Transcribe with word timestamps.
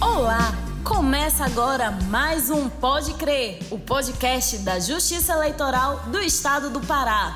Olá! 0.00 0.54
Começa 0.84 1.44
agora 1.44 1.90
mais 2.10 2.50
um 2.50 2.68
Pode 2.68 3.14
Crer, 3.14 3.58
o 3.70 3.78
podcast 3.78 4.58
da 4.58 4.78
Justiça 4.78 5.32
Eleitoral 5.32 6.04
do 6.08 6.18
Estado 6.18 6.68
do 6.68 6.80
Pará. 6.80 7.34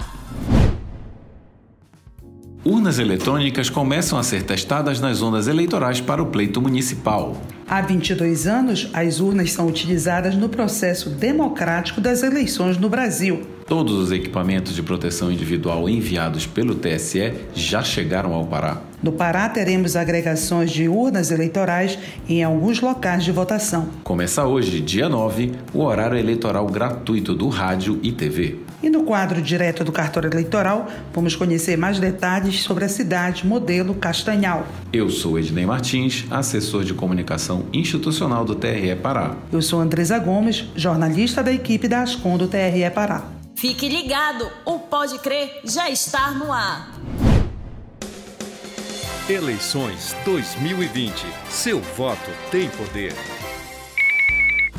Urnas 2.64 2.98
eletrônicas 2.98 3.70
começam 3.70 4.18
a 4.18 4.22
ser 4.24 4.42
testadas 4.42 5.00
nas 5.00 5.18
zonas 5.18 5.46
eleitorais 5.46 6.00
para 6.00 6.20
o 6.22 6.26
pleito 6.26 6.60
municipal. 6.60 7.40
Há 7.68 7.80
22 7.80 8.46
anos, 8.46 8.90
as 8.92 9.20
urnas 9.20 9.52
são 9.52 9.68
utilizadas 9.68 10.34
no 10.34 10.48
processo 10.48 11.08
democrático 11.08 12.00
das 12.00 12.22
eleições 12.22 12.76
no 12.76 12.90
Brasil. 12.90 13.46
Todos 13.66 13.94
os 13.94 14.12
equipamentos 14.12 14.74
de 14.74 14.82
proteção 14.82 15.30
individual 15.30 15.88
enviados 15.88 16.46
pelo 16.46 16.74
TSE 16.74 17.32
já 17.54 17.82
chegaram 17.82 18.34
ao 18.34 18.44
Pará. 18.44 18.82
No 19.02 19.12
Pará, 19.12 19.48
teremos 19.48 19.94
agregações 19.94 20.70
de 20.70 20.88
urnas 20.88 21.30
eleitorais 21.30 21.98
em 22.28 22.42
alguns 22.42 22.80
locais 22.80 23.24
de 23.24 23.30
votação. 23.30 23.88
Começa 24.02 24.44
hoje, 24.44 24.80
dia 24.80 25.08
9, 25.08 25.52
o 25.74 25.82
horário 25.82 26.18
eleitoral 26.18 26.66
gratuito 26.66 27.34
do 27.34 27.48
rádio 27.48 28.00
e 28.02 28.10
TV. 28.10 28.60
E 28.82 28.90
no 28.90 29.04
quadro 29.04 29.40
direto 29.42 29.84
do 29.84 29.92
cartório 29.92 30.30
eleitoral, 30.30 30.88
vamos 31.12 31.34
conhecer 31.34 31.76
mais 31.76 31.98
detalhes 31.98 32.62
sobre 32.62 32.84
a 32.84 32.88
cidade 32.88 33.46
modelo 33.46 33.94
Castanhal. 33.94 34.66
Eu 34.92 35.10
sou 35.10 35.38
Ednei 35.38 35.66
Martins, 35.66 36.24
assessor 36.30 36.84
de 36.84 36.94
comunicação 36.94 37.66
institucional 37.72 38.44
do 38.44 38.54
TRE 38.54 38.94
Pará. 38.96 39.36
Eu 39.52 39.60
sou 39.60 39.80
Andresa 39.80 40.18
Gomes, 40.18 40.64
jornalista 40.74 41.42
da 41.42 41.52
equipe 41.52 41.88
da 41.88 42.02
Ascom 42.02 42.36
do 42.36 42.48
TRE 42.48 42.90
Pará. 42.94 43.24
Fique 43.56 43.88
ligado, 43.88 44.50
o 44.66 44.78
Pode 44.78 45.18
Crer 45.20 45.62
já 45.64 45.88
está 45.88 46.30
no 46.32 46.52
ar. 46.52 46.95
Eleições 49.28 50.14
2020. 50.24 51.26
Seu 51.50 51.80
voto 51.80 52.30
tem 52.48 52.68
poder. 52.68 53.12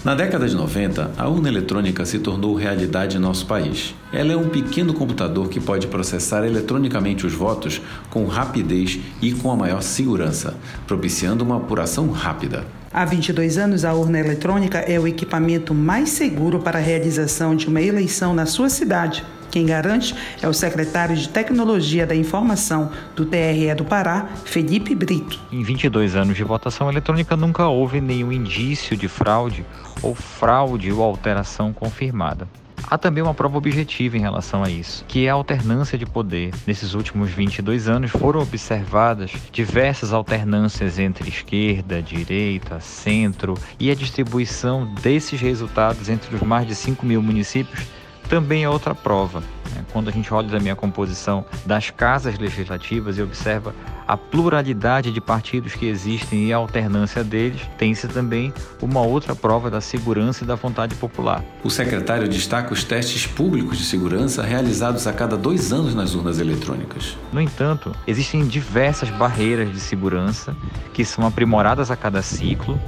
Na 0.06 0.16
década 0.16 0.48
de 0.48 0.56
90, 0.56 1.12
a 1.18 1.28
urna 1.28 1.50
eletrônica 1.50 2.06
se 2.06 2.18
tornou 2.18 2.56
realidade 2.56 3.18
em 3.18 3.20
nosso 3.20 3.46
país. 3.46 3.94
Ela 4.10 4.32
é 4.32 4.38
um 4.38 4.48
pequeno 4.48 4.94
computador 4.94 5.50
que 5.50 5.60
pode 5.60 5.88
processar 5.88 6.46
eletronicamente 6.46 7.28
os 7.28 7.34
votos 7.34 7.82
com 8.10 8.26
rapidez 8.26 8.98
e 9.22 9.34
com 9.34 9.52
a 9.52 9.56
maior 9.58 9.82
segurança, 9.82 10.56
propiciando 10.88 11.44
uma 11.44 11.58
apuração 11.58 12.10
rápida. 12.10 12.66
Há 12.94 13.04
22 13.04 13.58
anos, 13.58 13.84
a 13.84 13.94
urna 13.94 14.18
eletrônica 14.18 14.78
é 14.78 14.98
o 14.98 15.06
equipamento 15.06 15.74
mais 15.74 16.12
seguro 16.12 16.60
para 16.60 16.80
a 16.80 16.82
realização 16.82 17.54
de 17.54 17.68
uma 17.68 17.82
eleição 17.82 18.34
na 18.34 18.46
sua 18.46 18.70
cidade. 18.70 19.26
Quem 19.52 19.66
garante 19.66 20.16
é 20.42 20.48
o 20.48 20.54
secretário 20.54 21.16
de 21.16 21.30
Tecnologia 21.30 22.06
da 22.06 22.16
Informação 22.16 22.92
do 23.16 23.26
TRE 23.26 23.74
do 23.76 23.86
Pará, 23.86 24.28
Felipe 24.46 24.94
Brito. 24.94 25.40
Em 25.52 25.64
22 25.64 26.16
anos 26.16 26.36
de 26.36 26.44
votação 26.44 26.90
eletrônica, 26.90 27.36
nunca 27.36 27.68
houve 27.68 28.02
nenhum 28.02 28.32
indício 28.32 28.96
de 28.98 29.08
fraude 29.08 29.66
ou 30.02 30.14
fraude 30.14 30.92
ou 30.92 31.04
alteração 31.04 31.74
confirmada. 31.74 32.48
Há 32.90 32.98
também 32.98 33.22
uma 33.22 33.34
prova 33.34 33.58
objetiva 33.58 34.16
em 34.16 34.22
relação 34.22 34.64
a 34.64 34.70
isso, 34.70 35.04
que 35.10 35.26
é 35.26 35.30
a 35.30 35.34
alternância 35.34 35.98
de 35.98 36.06
poder. 36.06 36.54
Nesses 36.66 36.94
últimos 36.94 37.32
22 37.32 37.90
anos 37.90 38.12
foram 38.12 38.40
observadas 38.42 39.32
diversas 39.52 40.14
alternâncias 40.14 40.98
entre 40.98 41.28
esquerda, 41.28 42.02
direita, 42.02 42.80
centro 42.80 43.56
e 43.78 43.92
a 43.92 43.96
distribuição 43.96 44.94
desses 45.02 45.42
resultados 45.42 46.08
entre 46.08 46.34
os 46.34 46.42
mais 46.42 46.66
de 46.66 46.76
5 46.76 47.06
mil 47.06 47.22
municípios 47.22 47.86
também 48.30 48.64
é 48.64 48.70
outra 48.70 48.94
prova. 48.94 49.42
Né? 49.74 49.86
Quando 49.92 50.10
a 50.10 50.12
gente 50.12 50.34
olha 50.34 50.48
da 50.48 50.60
minha 50.60 50.76
composição 50.76 51.46
das 51.66 51.90
casas 51.90 52.38
legislativas 52.38 53.18
e 53.18 53.22
observa 53.22 53.74
a 54.08 54.16
pluralidade 54.16 55.12
de 55.12 55.20
partidos 55.20 55.74
que 55.74 55.86
existem 55.86 56.46
e 56.46 56.54
a 56.54 56.58
alternância 56.58 57.24
deles, 57.24 57.62
tem-se 57.78 58.08
também 58.08 58.54
uma 58.82 59.02
outra 59.02 59.36
prova 59.36 59.70
da 59.70 59.82
segurança 59.82 60.44
e 60.44 60.48
da 60.48 60.56
vontade 60.56 60.96
popular. 60.96 61.44
O 61.62 61.70
secretário 61.70 62.28
destaca 62.30 62.74
os 62.74 62.86
testes 62.86 63.28
públicos 63.28 63.78
de 63.78 63.84
segurança 63.84 64.42
realizados 64.42 65.06
a 65.08 65.14
cada 65.14 65.36
dois 65.36 65.74
anos 65.74 65.94
nas 65.94 66.16
urnas 66.16 66.40
eletrônicas. 66.40 67.18
No 67.34 67.42
entanto, 67.42 67.94
existem 68.08 68.48
diversas 68.48 69.10
barreiras 69.10 69.72
de 69.72 69.80
segurança 69.80 70.56
que 70.94 71.04
são 71.04 71.28
aprimoradas 71.28 71.92
a 71.92 71.96
cada 71.98 72.22
ciclo. 72.22 72.80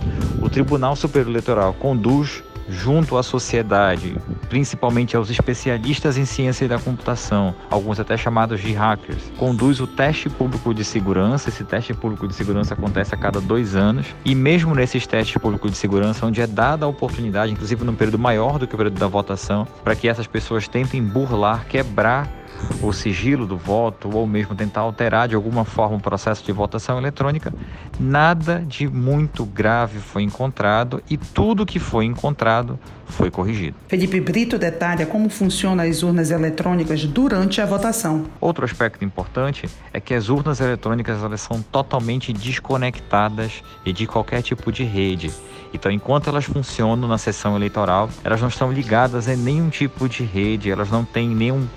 O 0.42 0.50
Tribunal 0.50 0.96
Superior 0.96 1.30
Eleitoral 1.30 1.74
conduz 1.74 2.42
junto 2.70 3.18
à 3.18 3.24
sociedade, 3.24 4.16
principalmente 4.48 5.16
aos 5.18 5.30
especialistas 5.30 6.18
em 6.18 6.26
ciência 6.26 6.68
da 6.68 6.78
computação, 6.80 7.54
alguns 7.70 8.00
até 8.00 8.16
chamados 8.16 8.62
de 8.62 8.72
hackers, 8.72 9.32
conduz 9.38 9.80
o 9.80 9.88
teste 9.88 10.30
público 10.30 10.74
de 10.74 10.84
segurança. 10.84 11.50
Esse 11.50 11.64
teste 11.64 11.94
público 11.94 12.28
de 12.28 12.36
segurança 12.36 12.74
acontece 12.74 13.14
a 13.16 13.18
cada 13.18 13.42
dois 13.42 13.76
anos, 13.76 14.08
e 14.24 14.36
mesmo 14.36 14.76
nesses 14.76 15.06
testes 15.08 15.42
públicos 15.42 15.72
de 15.72 15.78
segurança, 15.78 16.26
onde 16.26 16.42
é 16.42 16.48
dada 16.48 16.86
a 16.86 16.90
oportunidade, 16.90 17.52
inclusive 17.52 17.84
num 17.84 17.96
período 17.96 18.20
maior 18.20 18.60
do 18.60 18.68
que 18.68 18.76
o 18.76 18.78
período 18.78 19.00
da 19.00 19.08
votação, 19.08 19.68
para 19.84 19.96
que 19.96 20.08
essas 20.08 20.28
pessoas 20.28 20.68
tentem 20.68 21.02
burlar, 21.02 21.66
quebrar 21.66 22.39
o 22.82 22.92
sigilo 22.94 23.46
do 23.46 23.58
voto 23.58 24.10
ou 24.14 24.26
mesmo 24.26 24.56
tentar 24.56 24.82
alterar 24.82 25.28
de 25.28 25.36
alguma 25.36 25.66
forma 25.66 25.98
o 25.98 26.00
processo 26.00 26.44
de 26.44 26.52
votação 26.52 26.98
eletrônica, 26.98 27.54
nada 28.00 28.64
de 28.66 28.88
muito 28.88 29.46
grave 29.46 30.00
foi 30.00 30.24
encontrado 30.24 31.02
e 31.10 31.18
tudo 31.18 31.66
que 31.66 31.80
foi 31.80 32.06
encontrado 32.06 32.80
foi 33.06 33.32
corrigido. 33.32 33.76
Felipe 33.88 34.22
Brito 34.22 34.58
detalha 34.58 35.06
como 35.06 35.30
funcionam 35.30 35.84
as 35.84 36.04
urnas 36.04 36.32
eletrônicas 36.32 37.04
durante 37.06 37.60
a 37.60 37.66
votação. 37.66 38.26
Outro 38.40 38.64
aspecto 38.64 39.04
importante 39.04 39.68
é 39.92 40.00
que 40.00 40.14
as 40.14 40.30
urnas 40.30 40.60
eletrônicas 40.60 41.24
elas 41.24 41.42
são 41.42 41.62
totalmente 41.62 42.32
desconectadas 42.32 43.64
de 43.84 44.06
qualquer 44.06 44.42
tipo 44.42 44.72
de 44.72 44.84
rede. 44.84 45.32
Então, 45.74 45.92
enquanto 45.92 46.30
elas 46.30 46.46
funcionam 46.46 47.08
na 47.08 47.18
sessão 47.18 47.56
eleitoral, 47.56 48.10
elas 48.24 48.42
não 48.42 48.48
estão 48.48 48.72
ligadas 48.72 49.28
a 49.28 49.36
nenhum 49.36 49.70
tipo 49.70 50.10
de 50.10 50.24
rede, 50.24 50.72
elas 50.72 50.90
não 50.90 51.06
têm 51.06 51.30
nenhum 51.30 51.68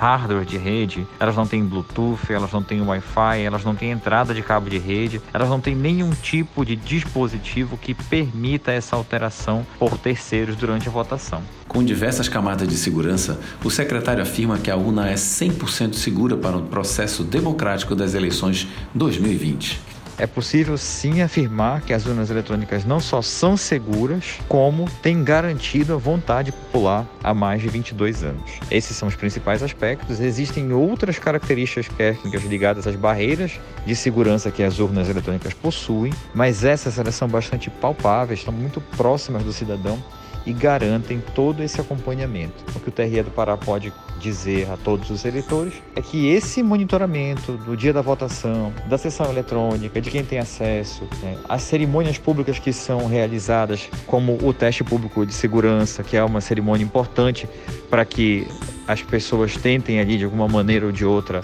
hardware 0.00 0.46
de 0.46 0.56
rede, 0.56 1.06
elas 1.18 1.36
não 1.36 1.46
têm 1.46 1.62
Bluetooth, 1.62 2.32
elas 2.32 2.50
não 2.50 2.62
têm 2.62 2.80
Wi-Fi, 2.80 3.42
elas 3.44 3.62
não 3.62 3.74
têm 3.74 3.90
entrada 3.90 4.32
de 4.32 4.40
cabo 4.40 4.70
de 4.70 4.78
rede, 4.78 5.20
elas 5.30 5.50
não 5.50 5.60
têm 5.60 5.74
nenhum 5.74 6.10
tipo 6.12 6.64
de 6.64 6.74
dispositivo 6.74 7.76
que 7.76 7.92
permita 7.92 8.72
essa 8.72 8.96
alteração 8.96 9.66
por 9.78 9.98
terceiros 9.98 10.56
durante 10.56 10.88
a 10.88 10.90
votação. 10.90 11.42
Com 11.68 11.84
diversas 11.84 12.30
camadas 12.30 12.66
de 12.66 12.76
segurança, 12.76 13.38
o 13.62 13.70
secretário 13.70 14.22
afirma 14.22 14.58
que 14.58 14.70
a 14.70 14.76
urna 14.76 15.10
é 15.10 15.14
100% 15.14 15.92
segura 15.92 16.34
para 16.34 16.56
o 16.56 16.62
processo 16.62 17.22
democrático 17.22 17.94
das 17.94 18.14
eleições 18.14 18.66
2020 18.94 19.89
é 20.20 20.26
possível 20.26 20.76
sim 20.76 21.22
afirmar 21.22 21.80
que 21.80 21.94
as 21.94 22.04
urnas 22.04 22.30
eletrônicas 22.30 22.84
não 22.84 23.00
só 23.00 23.22
são 23.22 23.56
seguras, 23.56 24.38
como 24.46 24.84
têm 25.02 25.24
garantido 25.24 25.94
a 25.94 25.96
vontade 25.96 26.52
popular 26.52 27.06
há 27.24 27.32
mais 27.32 27.62
de 27.62 27.68
22 27.68 28.22
anos. 28.22 28.50
Esses 28.70 28.94
são 28.94 29.08
os 29.08 29.16
principais 29.16 29.62
aspectos. 29.62 30.20
Existem 30.20 30.72
outras 30.74 31.18
características 31.18 31.88
técnicas 31.96 32.44
ligadas 32.44 32.86
às 32.86 32.96
barreiras 32.96 33.58
de 33.86 33.96
segurança 33.96 34.50
que 34.50 34.62
as 34.62 34.78
urnas 34.78 35.08
eletrônicas 35.08 35.54
possuem, 35.54 36.12
mas 36.34 36.64
essas 36.64 36.98
elas 36.98 37.14
são 37.14 37.26
bastante 37.26 37.70
palpáveis, 37.70 38.40
estão 38.40 38.52
muito 38.52 38.78
próximas 38.78 39.42
do 39.42 39.54
cidadão 39.54 39.98
e 40.46 40.52
garantem 40.52 41.22
todo 41.34 41.62
esse 41.62 41.80
acompanhamento. 41.80 42.64
O 42.74 42.80
que 42.80 42.88
o 42.88 42.92
TRE 42.92 43.22
do 43.22 43.30
Pará 43.30 43.56
pode 43.56 43.92
dizer 44.20 44.70
a 44.70 44.76
todos 44.76 45.10
os 45.10 45.24
eleitores 45.24 45.74
é 45.96 46.02
que 46.02 46.28
esse 46.28 46.62
monitoramento 46.62 47.52
do 47.52 47.76
dia 47.76 47.92
da 47.92 48.02
votação, 48.02 48.72
da 48.86 48.98
sessão 48.98 49.30
eletrônica, 49.30 50.00
de 50.00 50.10
quem 50.10 50.24
tem 50.24 50.38
acesso, 50.38 51.04
né, 51.22 51.36
as 51.48 51.62
cerimônias 51.62 52.18
públicas 52.18 52.58
que 52.58 52.72
são 52.72 53.06
realizadas, 53.06 53.88
como 54.06 54.38
o 54.42 54.52
teste 54.52 54.84
público 54.84 55.24
de 55.24 55.32
segurança, 55.32 56.02
que 56.02 56.16
é 56.16 56.22
uma 56.22 56.40
cerimônia 56.40 56.84
importante 56.84 57.48
para 57.88 58.04
que 58.04 58.46
as 58.86 59.02
pessoas 59.02 59.56
tentem 59.56 60.00
ali 60.00 60.18
de 60.18 60.24
alguma 60.24 60.48
maneira 60.48 60.86
ou 60.86 60.92
de 60.92 61.04
outra 61.04 61.40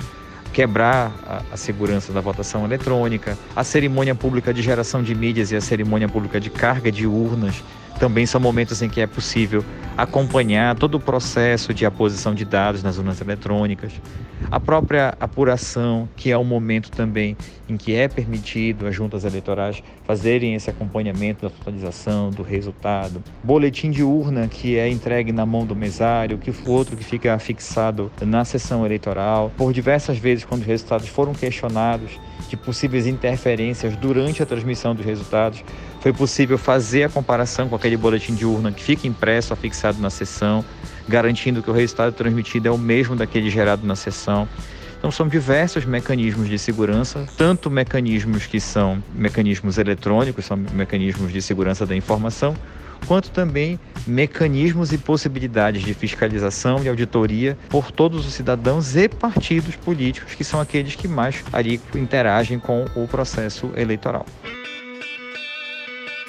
quebrar 0.52 1.14
a, 1.26 1.42
a, 1.52 1.56
segurança 1.56 2.14
da 2.14 2.20
votação 2.22 2.64
eletrônica, 2.64 3.36
a 3.54 3.62
cerimônia 3.62 4.14
pública 4.14 4.54
de 4.54 4.62
geração 4.62 5.02
de 5.02 5.14
mídias 5.14 5.52
e 5.52 5.56
a 5.56 5.60
cerimônia 5.60 6.08
pública 6.08 6.40
de 6.40 6.48
carga 6.48 6.90
de 6.90 7.06
urnas 7.06 7.62
também 7.98 8.26
são 8.26 8.40
momentos 8.40 8.82
em 8.82 8.88
que 8.88 9.00
é 9.00 9.06
possível 9.06 9.64
acompanhar 9.96 10.76
todo 10.76 10.96
o 10.96 11.00
processo 11.00 11.72
de 11.72 11.86
aposição 11.86 12.34
de 12.34 12.44
dados 12.44 12.82
nas 12.82 12.98
urnas 12.98 13.20
eletrônicas. 13.20 13.92
A 14.50 14.60
própria 14.60 15.14
apuração, 15.18 16.08
que 16.14 16.30
é 16.30 16.36
o 16.36 16.44
momento 16.44 16.90
também 16.90 17.36
em 17.68 17.76
que 17.76 17.94
é 17.94 18.06
permitido 18.06 18.86
às 18.86 18.94
juntas 18.94 19.24
eleitorais 19.24 19.82
fazerem 20.04 20.54
esse 20.54 20.68
acompanhamento 20.68 21.42
da 21.42 21.50
totalização 21.50 22.30
do 22.30 22.42
resultado. 22.42 23.24
Boletim 23.42 23.90
de 23.90 24.02
urna, 24.02 24.46
que 24.46 24.76
é 24.76 24.88
entregue 24.88 25.32
na 25.32 25.46
mão 25.46 25.64
do 25.64 25.74
mesário, 25.74 26.38
que 26.38 26.50
o 26.50 26.70
outro 26.70 26.96
que 26.96 27.02
fica 27.02 27.36
fixado 27.38 28.12
na 28.20 28.44
sessão 28.44 28.84
eleitoral. 28.84 29.50
Por 29.56 29.72
diversas 29.72 30.18
vezes, 30.18 30.44
quando 30.44 30.60
os 30.60 30.66
resultados 30.66 31.08
foram 31.08 31.32
questionados, 31.32 32.20
de 32.48 32.56
possíveis 32.56 33.06
interferências 33.06 33.96
durante 33.96 34.42
a 34.42 34.46
transmissão 34.46 34.94
dos 34.94 35.04
resultados, 35.04 35.64
foi 36.00 36.12
possível 36.12 36.58
fazer 36.58 37.04
a 37.04 37.08
comparação 37.08 37.68
com 37.68 37.74
aquele 37.74 37.96
boletim 37.96 38.34
de 38.34 38.44
urna 38.44 38.70
que 38.72 38.82
fica 38.82 39.06
impresso, 39.06 39.52
afixado 39.52 40.00
na 40.00 40.10
sessão, 40.10 40.64
garantindo 41.08 41.62
que 41.62 41.70
o 41.70 41.72
resultado 41.72 42.12
transmitido 42.12 42.68
é 42.68 42.70
o 42.70 42.78
mesmo 42.78 43.16
daquele 43.16 43.50
gerado 43.50 43.86
na 43.86 43.96
sessão. 43.96 44.48
Então 44.98 45.10
são 45.10 45.28
diversos 45.28 45.84
mecanismos 45.84 46.48
de 46.48 46.58
segurança, 46.58 47.26
tanto 47.36 47.70
mecanismos 47.70 48.46
que 48.46 48.58
são 48.58 49.02
mecanismos 49.14 49.78
eletrônicos, 49.78 50.44
são 50.44 50.56
mecanismos 50.56 51.32
de 51.32 51.42
segurança 51.42 51.84
da 51.84 51.94
informação, 51.94 52.56
quanto 53.06 53.30
também 53.30 53.78
mecanismos 54.06 54.92
e 54.92 54.98
possibilidades 54.98 55.82
de 55.82 55.92
fiscalização 55.92 56.82
e 56.82 56.88
auditoria 56.88 57.56
por 57.68 57.92
todos 57.92 58.26
os 58.26 58.34
cidadãos 58.34 58.96
e 58.96 59.08
partidos 59.08 59.76
políticos, 59.76 60.34
que 60.34 60.42
são 60.42 60.60
aqueles 60.60 60.94
que 60.94 61.06
mais 61.06 61.44
ali 61.52 61.80
interagem 61.94 62.58
com 62.58 62.84
o 62.96 63.06
processo 63.06 63.70
eleitoral. 63.76 64.26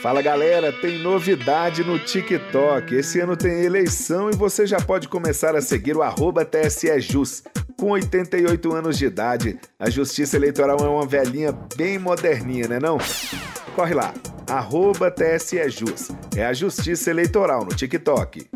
Fala 0.02 0.22
galera, 0.22 0.72
tem 0.72 1.00
novidade 1.00 1.84
no 1.84 1.98
TikTok. 1.98 2.94
Esse 2.94 3.20
ano 3.20 3.36
tem 3.36 3.66
eleição 3.66 4.30
e 4.30 4.36
você 4.36 4.68
já 4.68 4.80
pode 4.80 5.08
começar 5.08 5.56
a 5.56 5.62
seguir 5.62 5.98
o 5.98 6.04
arroba 6.04 6.46
TSEJus. 6.46 7.42
Com 7.76 7.92
88 7.92 8.74
anos 8.74 8.98
de 8.98 9.06
idade, 9.06 9.60
a 9.80 9.90
Justiça 9.90 10.38
Eleitoral 10.38 10.78
é 10.82 10.88
uma 10.88 11.06
velhinha 11.06 11.52
bem 11.76 11.98
moderninha, 11.98 12.68
né 12.68 12.80
não? 12.80 13.00
Corre 13.76 13.96
lá, 13.96 14.14
arroba 14.48 15.10
TSEJus. 15.10 16.12
É 16.36 16.46
a 16.46 16.54
Justiça 16.54 17.10
Eleitoral 17.10 17.66
no 17.66 17.76
TikTok. 17.76 18.48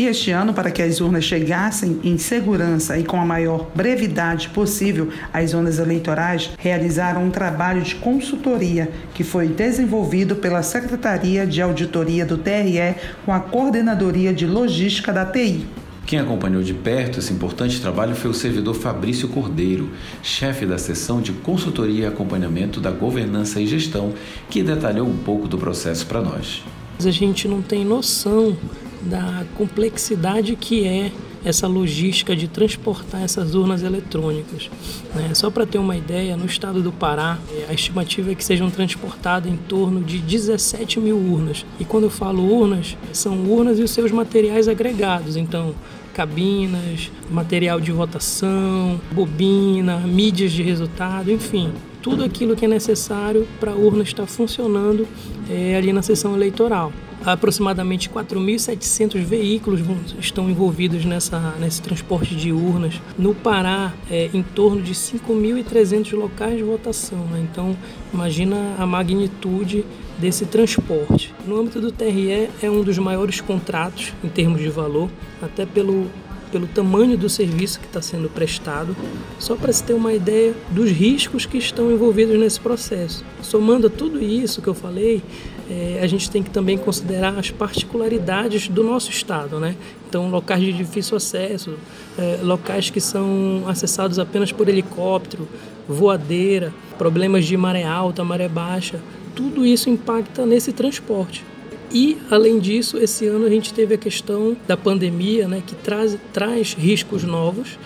E 0.00 0.06
este 0.06 0.30
ano, 0.30 0.54
para 0.54 0.70
que 0.70 0.80
as 0.80 0.98
urnas 0.98 1.24
chegassem 1.24 2.00
em 2.02 2.16
segurança 2.16 2.98
e 2.98 3.04
com 3.04 3.20
a 3.20 3.24
maior 3.26 3.66
brevidade 3.74 4.48
possível 4.48 5.10
às 5.30 5.50
zonas 5.50 5.78
eleitorais, 5.78 6.52
realizaram 6.58 7.22
um 7.26 7.30
trabalho 7.30 7.82
de 7.82 7.96
consultoria 7.96 8.90
que 9.12 9.22
foi 9.22 9.46
desenvolvido 9.46 10.36
pela 10.36 10.62
Secretaria 10.62 11.46
de 11.46 11.60
Auditoria 11.60 12.24
do 12.24 12.38
TRE 12.38 12.94
com 13.26 13.32
a 13.34 13.40
Coordenadoria 13.40 14.32
de 14.32 14.46
Logística 14.46 15.12
da 15.12 15.26
TI. 15.26 15.66
Quem 16.06 16.18
acompanhou 16.18 16.62
de 16.62 16.72
perto 16.72 17.18
esse 17.18 17.34
importante 17.34 17.78
trabalho 17.78 18.14
foi 18.14 18.30
o 18.30 18.34
servidor 18.34 18.76
Fabrício 18.76 19.28
Cordeiro, 19.28 19.90
chefe 20.22 20.64
da 20.64 20.78
seção 20.78 21.20
de 21.20 21.32
consultoria 21.32 22.04
e 22.04 22.06
acompanhamento 22.06 22.80
da 22.80 22.90
governança 22.90 23.60
e 23.60 23.66
gestão, 23.66 24.14
que 24.48 24.62
detalhou 24.62 25.06
um 25.06 25.18
pouco 25.18 25.46
do 25.46 25.58
processo 25.58 26.06
para 26.06 26.22
nós. 26.22 26.64
A 27.04 27.10
gente 27.10 27.46
não 27.46 27.60
tem 27.60 27.84
noção 27.84 28.56
da 29.02 29.44
complexidade 29.56 30.56
que 30.56 30.86
é 30.86 31.12
essa 31.44 31.66
logística 31.66 32.36
de 32.36 32.48
transportar 32.48 33.22
essas 33.22 33.54
urnas 33.54 33.82
eletrônicas. 33.82 34.70
Né? 35.14 35.32
Só 35.34 35.50
para 35.50 35.66
ter 35.66 35.78
uma 35.78 35.96
ideia, 35.96 36.36
no 36.36 36.44
estado 36.44 36.82
do 36.82 36.92
Pará, 36.92 37.38
a 37.68 37.72
estimativa 37.72 38.32
é 38.32 38.34
que 38.34 38.44
sejam 38.44 38.70
transportadas 38.70 39.50
em 39.50 39.56
torno 39.56 40.02
de 40.02 40.18
17 40.18 41.00
mil 41.00 41.16
urnas. 41.16 41.64
E 41.78 41.84
quando 41.84 42.04
eu 42.04 42.10
falo 42.10 42.42
urnas, 42.42 42.96
são 43.12 43.42
urnas 43.44 43.78
e 43.78 43.82
os 43.82 43.90
seus 43.90 44.12
materiais 44.12 44.68
agregados. 44.68 45.36
Então, 45.36 45.74
cabinas, 46.12 47.10
material 47.30 47.80
de 47.80 47.92
votação, 47.92 49.00
bobina, 49.12 49.98
mídias 49.98 50.52
de 50.52 50.62
resultado, 50.62 51.32
enfim, 51.32 51.72
tudo 52.02 52.24
aquilo 52.24 52.56
que 52.56 52.64
é 52.64 52.68
necessário 52.68 53.46
para 53.58 53.72
a 53.72 53.74
urna 53.74 54.02
estar 54.02 54.26
funcionando 54.26 55.06
é, 55.48 55.76
ali 55.76 55.92
na 55.92 56.02
sessão 56.02 56.34
eleitoral. 56.34 56.92
Aproximadamente 57.24 58.08
4.700 58.08 59.22
veículos 59.22 59.80
vão, 59.80 59.98
estão 60.18 60.48
envolvidos 60.48 61.04
nessa, 61.04 61.54
nesse 61.58 61.82
transporte 61.82 62.34
de 62.34 62.52
urnas. 62.52 63.00
No 63.18 63.34
Pará, 63.34 63.92
é, 64.10 64.30
em 64.32 64.42
torno 64.42 64.82
de 64.82 64.94
5.300 64.94 66.12
locais 66.14 66.56
de 66.56 66.62
votação. 66.62 67.18
Né? 67.26 67.46
Então, 67.50 67.76
imagina 68.12 68.74
a 68.78 68.86
magnitude 68.86 69.84
desse 70.18 70.46
transporte. 70.46 71.34
No 71.46 71.58
âmbito 71.58 71.80
do 71.80 71.92
TRE, 71.92 72.48
é 72.62 72.70
um 72.70 72.82
dos 72.82 72.98
maiores 72.98 73.40
contratos 73.40 74.12
em 74.22 74.28
termos 74.28 74.60
de 74.60 74.68
valor, 74.68 75.10
até 75.42 75.64
pelo 75.64 76.10
pelo 76.50 76.66
tamanho 76.66 77.16
do 77.16 77.28
serviço 77.28 77.80
que 77.80 77.86
está 77.86 78.02
sendo 78.02 78.28
prestado, 78.28 78.96
só 79.38 79.56
para 79.56 79.72
se 79.72 79.82
ter 79.82 79.94
uma 79.94 80.12
ideia 80.12 80.54
dos 80.70 80.90
riscos 80.90 81.46
que 81.46 81.58
estão 81.58 81.90
envolvidos 81.90 82.38
nesse 82.38 82.60
processo. 82.60 83.24
Somando 83.42 83.86
a 83.86 83.90
tudo 83.90 84.22
isso 84.22 84.60
que 84.60 84.68
eu 84.68 84.74
falei, 84.74 85.22
é, 85.70 86.00
a 86.02 86.06
gente 86.06 86.28
tem 86.28 86.42
que 86.42 86.50
também 86.50 86.76
considerar 86.76 87.38
as 87.38 87.50
particularidades 87.50 88.68
do 88.68 88.82
nosso 88.82 89.10
estado, 89.10 89.60
né? 89.60 89.76
Então, 90.08 90.28
locais 90.28 90.60
de 90.60 90.72
difícil 90.72 91.16
acesso, 91.16 91.74
é, 92.18 92.40
locais 92.42 92.90
que 92.90 93.00
são 93.00 93.64
acessados 93.68 94.18
apenas 94.18 94.50
por 94.50 94.68
helicóptero, 94.68 95.46
voadeira, 95.88 96.74
problemas 96.98 97.46
de 97.46 97.56
maré 97.56 97.84
alta, 97.84 98.24
maré 98.24 98.48
baixa, 98.48 99.00
tudo 99.34 99.64
isso 99.64 99.88
impacta 99.88 100.44
nesse 100.44 100.72
transporte. 100.72 101.44
E, 101.92 102.18
além 102.30 102.58
disso, 102.60 102.98
esse 102.98 103.26
ano 103.26 103.46
a 103.46 103.50
gente 103.50 103.74
teve 103.74 103.94
a 103.94 103.98
questão 103.98 104.56
da 104.66 104.76
pandemia, 104.76 105.48
né, 105.48 105.62
que 105.66 105.74
traz, 105.74 106.16
traz 106.32 106.72
riscos 106.72 107.24
novos, 107.24 107.78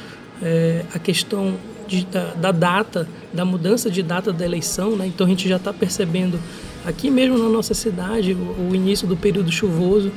é, 0.42 0.84
a 0.92 0.98
questão 0.98 1.54
de, 1.88 2.04
da, 2.04 2.34
da, 2.34 2.52
data, 2.52 3.08
da 3.32 3.44
mudança 3.44 3.90
de 3.90 4.02
data 4.02 4.32
da 4.32 4.44
eleição, 4.44 4.94
né, 4.94 5.06
então 5.06 5.26
a 5.26 5.30
gente 5.30 5.48
já 5.48 5.56
está 5.56 5.72
percebendo 5.72 6.38
aqui 6.84 7.10
mesmo 7.10 7.38
na 7.38 7.48
nossa 7.48 7.72
cidade, 7.72 8.34
o, 8.34 8.70
o 8.70 8.74
início 8.74 9.08
do 9.08 9.16
período 9.16 9.50
chuvoso. 9.50 10.12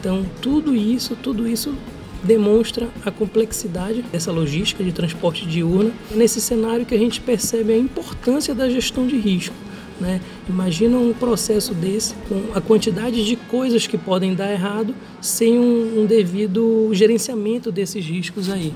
Então, 0.00 0.24
tudo 0.40 0.74
isso, 0.74 1.16
tudo 1.16 1.46
isso 1.46 1.74
demonstra 2.22 2.88
a 3.04 3.10
complexidade 3.10 4.02
dessa 4.02 4.32
logística 4.32 4.82
de 4.82 4.92
transporte 4.92 5.46
de 5.46 5.62
urna. 5.62 5.92
Nesse 6.14 6.40
cenário 6.40 6.86
que 6.86 6.94
a 6.94 6.98
gente 6.98 7.20
percebe 7.20 7.72
a 7.72 7.76
importância 7.76 8.54
da 8.54 8.68
gestão 8.68 9.06
de 9.06 9.16
risco. 9.16 9.54
Né? 10.00 10.20
Imagina 10.48 10.96
um 10.96 11.12
processo 11.12 11.74
desse 11.74 12.14
com 12.28 12.56
a 12.56 12.60
quantidade 12.60 13.24
de 13.24 13.34
coisas 13.36 13.86
que 13.86 13.98
podem 13.98 14.34
dar 14.34 14.52
errado 14.52 14.94
sem 15.20 15.58
um, 15.58 16.02
um 16.02 16.06
devido 16.06 16.88
gerenciamento 16.92 17.72
desses 17.72 18.04
riscos 18.04 18.48
aí. 18.48 18.72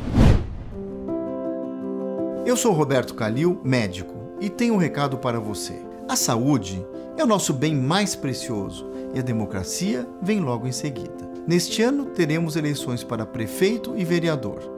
Eu 2.45 2.57
sou 2.57 2.73
Roberto 2.73 3.15
Calil, 3.15 3.61
médico, 3.63 4.15
e 4.41 4.51
tenho 4.51 4.75
um 4.75 4.79
recado 4.79 5.17
para 5.17 5.39
você. 5.39 5.75
A 6.09 6.17
saúde 6.17 6.85
é 7.17 7.23
o 7.23 7.27
nosso 7.27 7.53
bem 7.53 7.75
mais 7.75 8.17
precioso 8.17 8.91
e 9.15 9.19
a 9.19 9.23
democracia 9.23 10.07
vem 10.21 10.41
logo 10.41 10.67
em 10.67 10.73
seguida. 10.73 11.31
Neste 11.47 11.83
ano 11.83 12.07
teremos 12.07 12.57
eleições 12.57 13.05
para 13.05 13.27
prefeito 13.27 13.95
e 13.97 14.05
vereador. 14.05 14.72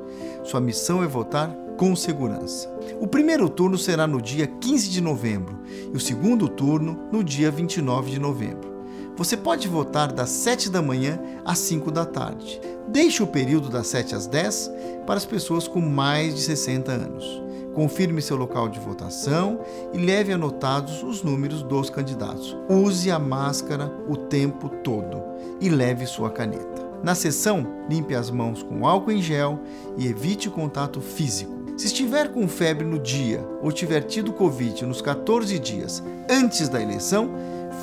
Sua 0.44 0.60
missão 0.60 1.02
é 1.02 1.06
votar 1.06 1.50
com 1.76 1.94
segurança. 1.96 2.68
O 3.00 3.06
primeiro 3.06 3.48
turno 3.48 3.76
será 3.76 4.06
no 4.06 4.20
dia 4.20 4.46
15 4.46 4.88
de 4.88 5.00
novembro 5.00 5.58
e 5.92 5.96
o 5.96 6.00
segundo 6.00 6.48
turno 6.48 7.08
no 7.10 7.24
dia 7.24 7.50
29 7.50 8.10
de 8.10 8.20
novembro. 8.20 8.74
Você 9.16 9.36
pode 9.36 9.68
votar 9.68 10.12
das 10.12 10.30
7 10.30 10.70
da 10.70 10.82
manhã 10.82 11.20
às 11.44 11.58
5 11.58 11.90
da 11.90 12.04
tarde. 12.04 12.60
Deixe 12.88 13.22
o 13.22 13.26
período 13.26 13.68
das 13.68 13.86
7 13.86 14.14
às 14.14 14.26
10 14.26 14.70
para 15.06 15.16
as 15.16 15.24
pessoas 15.24 15.68
com 15.68 15.80
mais 15.80 16.34
de 16.34 16.40
60 16.40 16.90
anos. 16.90 17.42
Confirme 17.74 18.22
seu 18.22 18.36
local 18.36 18.68
de 18.68 18.78
votação 18.78 19.60
e 19.92 19.98
leve 19.98 20.32
anotados 20.32 21.02
os 21.02 21.22
números 21.22 21.62
dos 21.62 21.90
candidatos. 21.90 22.56
Use 22.68 23.10
a 23.10 23.18
máscara 23.18 23.92
o 24.08 24.16
tempo 24.16 24.68
todo 24.68 25.22
e 25.60 25.68
leve 25.68 26.06
sua 26.06 26.30
caneta. 26.30 26.83
Na 27.04 27.14
sessão, 27.14 27.66
limpe 27.86 28.14
as 28.14 28.30
mãos 28.30 28.62
com 28.62 28.86
álcool 28.86 29.12
em 29.12 29.20
gel 29.20 29.60
e 29.98 30.06
evite 30.06 30.48
o 30.48 30.50
contato 30.50 31.02
físico. 31.02 31.52
Se 31.76 31.88
estiver 31.88 32.32
com 32.32 32.48
febre 32.48 32.86
no 32.86 32.98
dia 32.98 33.46
ou 33.62 33.70
tiver 33.70 34.00
tido 34.04 34.32
Covid 34.32 34.86
nos 34.86 35.02
14 35.02 35.58
dias 35.58 36.02
antes 36.30 36.66
da 36.70 36.80
eleição, 36.80 37.28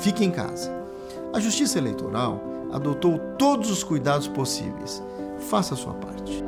fique 0.00 0.24
em 0.24 0.30
casa. 0.32 0.72
A 1.32 1.38
Justiça 1.38 1.78
Eleitoral 1.78 2.42
adotou 2.72 3.16
todos 3.38 3.70
os 3.70 3.84
cuidados 3.84 4.26
possíveis. 4.26 5.00
Faça 5.38 5.74
a 5.74 5.76
sua 5.76 5.94
parte. 5.94 6.42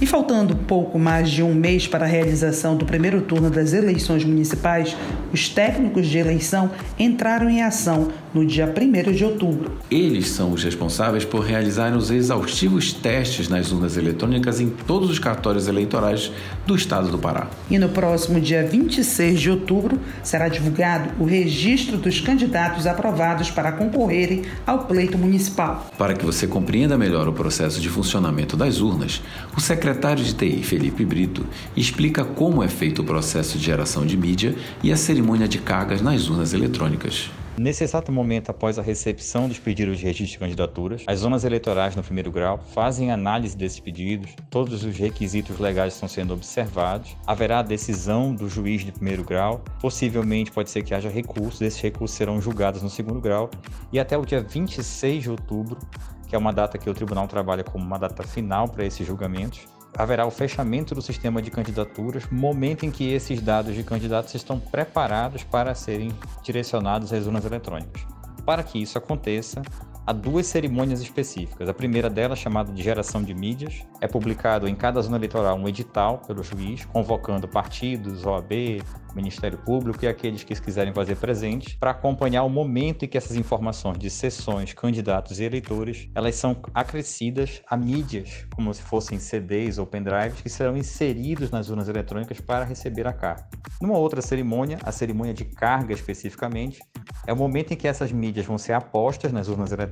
E 0.00 0.06
faltando 0.06 0.56
pouco 0.56 0.98
mais 0.98 1.30
de 1.30 1.44
um 1.44 1.54
mês 1.54 1.86
para 1.86 2.06
a 2.06 2.08
realização 2.08 2.76
do 2.76 2.84
primeiro 2.84 3.20
turno 3.20 3.48
das 3.48 3.72
eleições 3.72 4.24
municipais, 4.24 4.96
os 5.32 5.48
técnicos 5.48 6.08
de 6.08 6.18
eleição 6.18 6.72
entraram 6.98 7.48
em 7.48 7.62
ação 7.62 8.08
no 8.34 8.44
dia 8.46 8.72
1 8.72 9.12
de 9.12 9.24
outubro. 9.24 9.72
Eles 9.90 10.28
são 10.28 10.52
os 10.52 10.62
responsáveis 10.62 11.24
por 11.24 11.40
realizar 11.44 11.96
os 11.96 12.10
exaustivos 12.10 12.92
testes 12.92 13.48
nas 13.48 13.72
urnas 13.72 13.96
eletrônicas 13.96 14.60
em 14.60 14.68
todos 14.68 15.10
os 15.10 15.18
cartórios 15.18 15.68
eleitorais 15.68 16.32
do 16.66 16.74
estado 16.74 17.08
do 17.08 17.18
Pará. 17.18 17.48
E 17.70 17.78
no 17.78 17.88
próximo 17.88 18.40
dia 18.40 18.66
26 18.66 19.40
de 19.40 19.50
outubro 19.50 20.00
será 20.22 20.48
divulgado 20.48 21.10
o 21.20 21.24
registro 21.24 21.96
dos 21.96 22.20
candidatos 22.20 22.86
aprovados 22.86 23.50
para 23.50 23.72
concorrerem 23.72 24.42
ao 24.66 24.84
pleito 24.86 25.18
municipal. 25.18 25.90
Para 25.98 26.14
que 26.14 26.24
você 26.24 26.46
compreenda 26.46 26.96
melhor 26.96 27.28
o 27.28 27.32
processo 27.32 27.80
de 27.80 27.88
funcionamento 27.88 28.56
das 28.56 28.80
urnas, 28.80 29.22
o 29.56 29.60
secretário 29.60 30.24
de 30.24 30.34
TI, 30.34 30.62
Felipe 30.62 31.04
Brito, 31.04 31.46
explica 31.76 32.24
como 32.24 32.62
é 32.62 32.68
feito 32.68 33.02
o 33.02 33.04
processo 33.04 33.58
de 33.58 33.64
geração 33.64 34.06
de 34.06 34.16
mídia 34.16 34.54
e 34.82 34.92
a 34.92 34.96
cerimônia 34.96 35.48
de 35.48 35.58
cargas 35.58 36.00
nas 36.00 36.28
urnas 36.28 36.52
eletrônicas. 36.52 37.30
Nesse 37.58 37.84
exato 37.84 38.10
momento, 38.10 38.50
após 38.50 38.78
a 38.78 38.82
recepção 38.82 39.46
dos 39.46 39.58
pedidos 39.58 39.98
de 39.98 40.06
registro 40.06 40.32
de 40.32 40.38
candidaturas, 40.38 41.04
as 41.06 41.18
zonas 41.18 41.44
eleitorais 41.44 41.94
no 41.94 42.02
primeiro 42.02 42.32
grau 42.32 42.58
fazem 42.72 43.12
análise 43.12 43.54
desses 43.54 43.78
pedidos, 43.78 44.34
todos 44.48 44.82
os 44.82 44.96
requisitos 44.96 45.58
legais 45.58 45.92
estão 45.92 46.08
sendo 46.08 46.32
observados, 46.32 47.14
haverá 47.26 47.58
a 47.58 47.62
decisão 47.62 48.34
do 48.34 48.48
juiz 48.48 48.82
de 48.82 48.90
primeiro 48.90 49.22
grau, 49.22 49.62
possivelmente 49.80 50.50
pode 50.50 50.70
ser 50.70 50.82
que 50.82 50.94
haja 50.94 51.10
recursos, 51.10 51.60
esses 51.60 51.80
recursos 51.80 52.16
serão 52.16 52.40
julgados 52.40 52.82
no 52.82 52.88
segundo 52.88 53.20
grau, 53.20 53.50
e 53.92 54.00
até 54.00 54.16
o 54.16 54.24
dia 54.24 54.40
26 54.40 55.22
de 55.22 55.30
outubro 55.30 55.76
que 56.32 56.36
é 56.36 56.38
uma 56.38 56.50
data 56.50 56.78
que 56.78 56.88
o 56.88 56.94
tribunal 56.94 57.28
trabalha 57.28 57.62
como 57.62 57.84
uma 57.84 57.98
data 57.98 58.22
final 58.22 58.66
para 58.66 58.86
esses 58.86 59.06
julgamentos, 59.06 59.68
haverá 59.96 60.26
o 60.26 60.30
fechamento 60.30 60.94
do 60.94 61.02
sistema 61.02 61.42
de 61.42 61.50
candidaturas, 61.50 62.26
momento 62.30 62.84
em 62.84 62.90
que 62.90 63.12
esses 63.12 63.40
dados 63.40 63.74
de 63.74 63.82
candidatos 63.82 64.34
estão 64.34 64.58
preparados 64.58 65.42
para 65.44 65.74
serem 65.74 66.10
direcionados 66.42 67.12
às 67.12 67.26
urnas 67.26 67.44
eletrônicas. 67.44 68.06
Para 68.44 68.62
que 68.62 68.80
isso 68.80 68.98
aconteça, 68.98 69.62
há 70.06 70.12
duas 70.12 70.46
cerimônias 70.46 71.00
específicas. 71.00 71.68
A 71.68 71.74
primeira 71.74 72.10
delas, 72.10 72.38
chamada 72.38 72.72
de 72.72 72.82
geração 72.82 73.22
de 73.22 73.34
mídias, 73.34 73.86
é 74.00 74.08
publicado 74.08 74.68
em 74.68 74.74
cada 74.74 75.00
zona 75.00 75.16
eleitoral 75.16 75.56
um 75.56 75.68
edital 75.68 76.18
pelo 76.18 76.42
juiz, 76.42 76.84
convocando 76.84 77.46
partidos, 77.48 78.24
OAB, 78.24 78.82
Ministério 79.14 79.58
Público 79.58 80.04
e 80.04 80.08
aqueles 80.08 80.42
que 80.42 80.58
quiserem 80.60 80.92
fazer 80.92 81.16
presente 81.16 81.76
para 81.78 81.90
acompanhar 81.90 82.44
o 82.44 82.48
momento 82.48 83.04
em 83.04 83.08
que 83.08 83.18
essas 83.18 83.36
informações 83.36 83.98
de 83.98 84.08
sessões, 84.10 84.72
candidatos 84.72 85.38
e 85.38 85.44
eleitores, 85.44 86.08
elas 86.14 86.34
são 86.34 86.56
acrescidas 86.74 87.62
a 87.68 87.76
mídias, 87.76 88.46
como 88.54 88.72
se 88.72 88.82
fossem 88.82 89.18
CDs 89.18 89.78
ou 89.78 89.86
pendrives 89.86 90.40
que 90.40 90.48
serão 90.48 90.76
inseridos 90.76 91.50
nas 91.50 91.68
urnas 91.68 91.88
eletrônicas 91.88 92.40
para 92.40 92.64
receber 92.64 93.06
a 93.06 93.12
carta. 93.12 93.58
Numa 93.80 93.98
outra 93.98 94.22
cerimônia, 94.22 94.78
a 94.82 94.92
cerimônia 94.92 95.34
de 95.34 95.44
carga 95.44 95.92
especificamente, 95.92 96.80
é 97.26 97.32
o 97.32 97.36
momento 97.36 97.72
em 97.72 97.76
que 97.76 97.86
essas 97.86 98.10
mídias 98.10 98.46
vão 98.46 98.58
ser 98.58 98.72
apostas 98.72 99.32
nas 99.32 99.48
urnas 99.48 99.72
eletrônicas. 99.72 99.91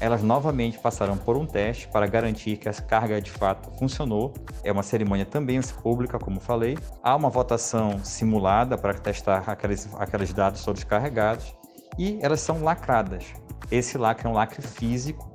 Elas 0.00 0.22
novamente 0.22 0.78
passarão 0.78 1.16
por 1.16 1.36
um 1.36 1.46
teste 1.46 1.88
para 1.88 2.06
garantir 2.06 2.56
que 2.56 2.68
essa 2.68 2.82
carga 2.82 3.20
de 3.20 3.30
fato 3.30 3.70
funcionou. 3.78 4.32
É 4.62 4.70
uma 4.70 4.82
cerimônia 4.82 5.26
também 5.26 5.60
pública, 5.82 6.18
como 6.18 6.40
falei. 6.40 6.78
Há 7.02 7.16
uma 7.16 7.28
votação 7.28 8.02
simulada 8.04 8.78
para 8.78 8.94
testar 8.94 9.44
aqueles, 9.46 9.88
aqueles 9.98 10.32
dados 10.32 10.64
todos 10.64 10.84
carregados 10.84 11.54
e 11.98 12.18
elas 12.22 12.40
são 12.40 12.62
lacradas. 12.62 13.32
Esse 13.70 13.98
lacre 13.98 14.26
é 14.26 14.30
um 14.30 14.34
lacre 14.34 14.62
físico, 14.62 15.32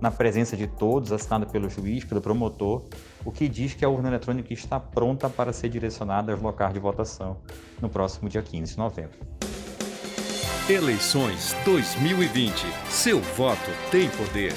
na 0.00 0.10
presença 0.10 0.56
de 0.56 0.66
todos, 0.66 1.12
assinado 1.12 1.46
pelo 1.46 1.68
juiz, 1.68 2.04
pelo 2.04 2.20
promotor, 2.20 2.84
o 3.24 3.32
que 3.32 3.48
diz 3.48 3.74
que 3.74 3.84
a 3.84 3.88
urna 3.88 4.08
eletrônica 4.08 4.52
está 4.52 4.78
pronta 4.78 5.28
para 5.28 5.52
ser 5.52 5.68
direcionada 5.68 6.32
aos 6.32 6.42
locais 6.42 6.74
de 6.74 6.78
votação 6.78 7.38
no 7.80 7.88
próximo 7.88 8.28
dia 8.28 8.42
15 8.42 8.72
de 8.72 8.78
novembro. 8.78 9.45
Eleições 10.68 11.54
2020. 11.64 12.66
Seu 12.90 13.20
voto 13.20 13.70
tem 13.88 14.08
poder. 14.08 14.52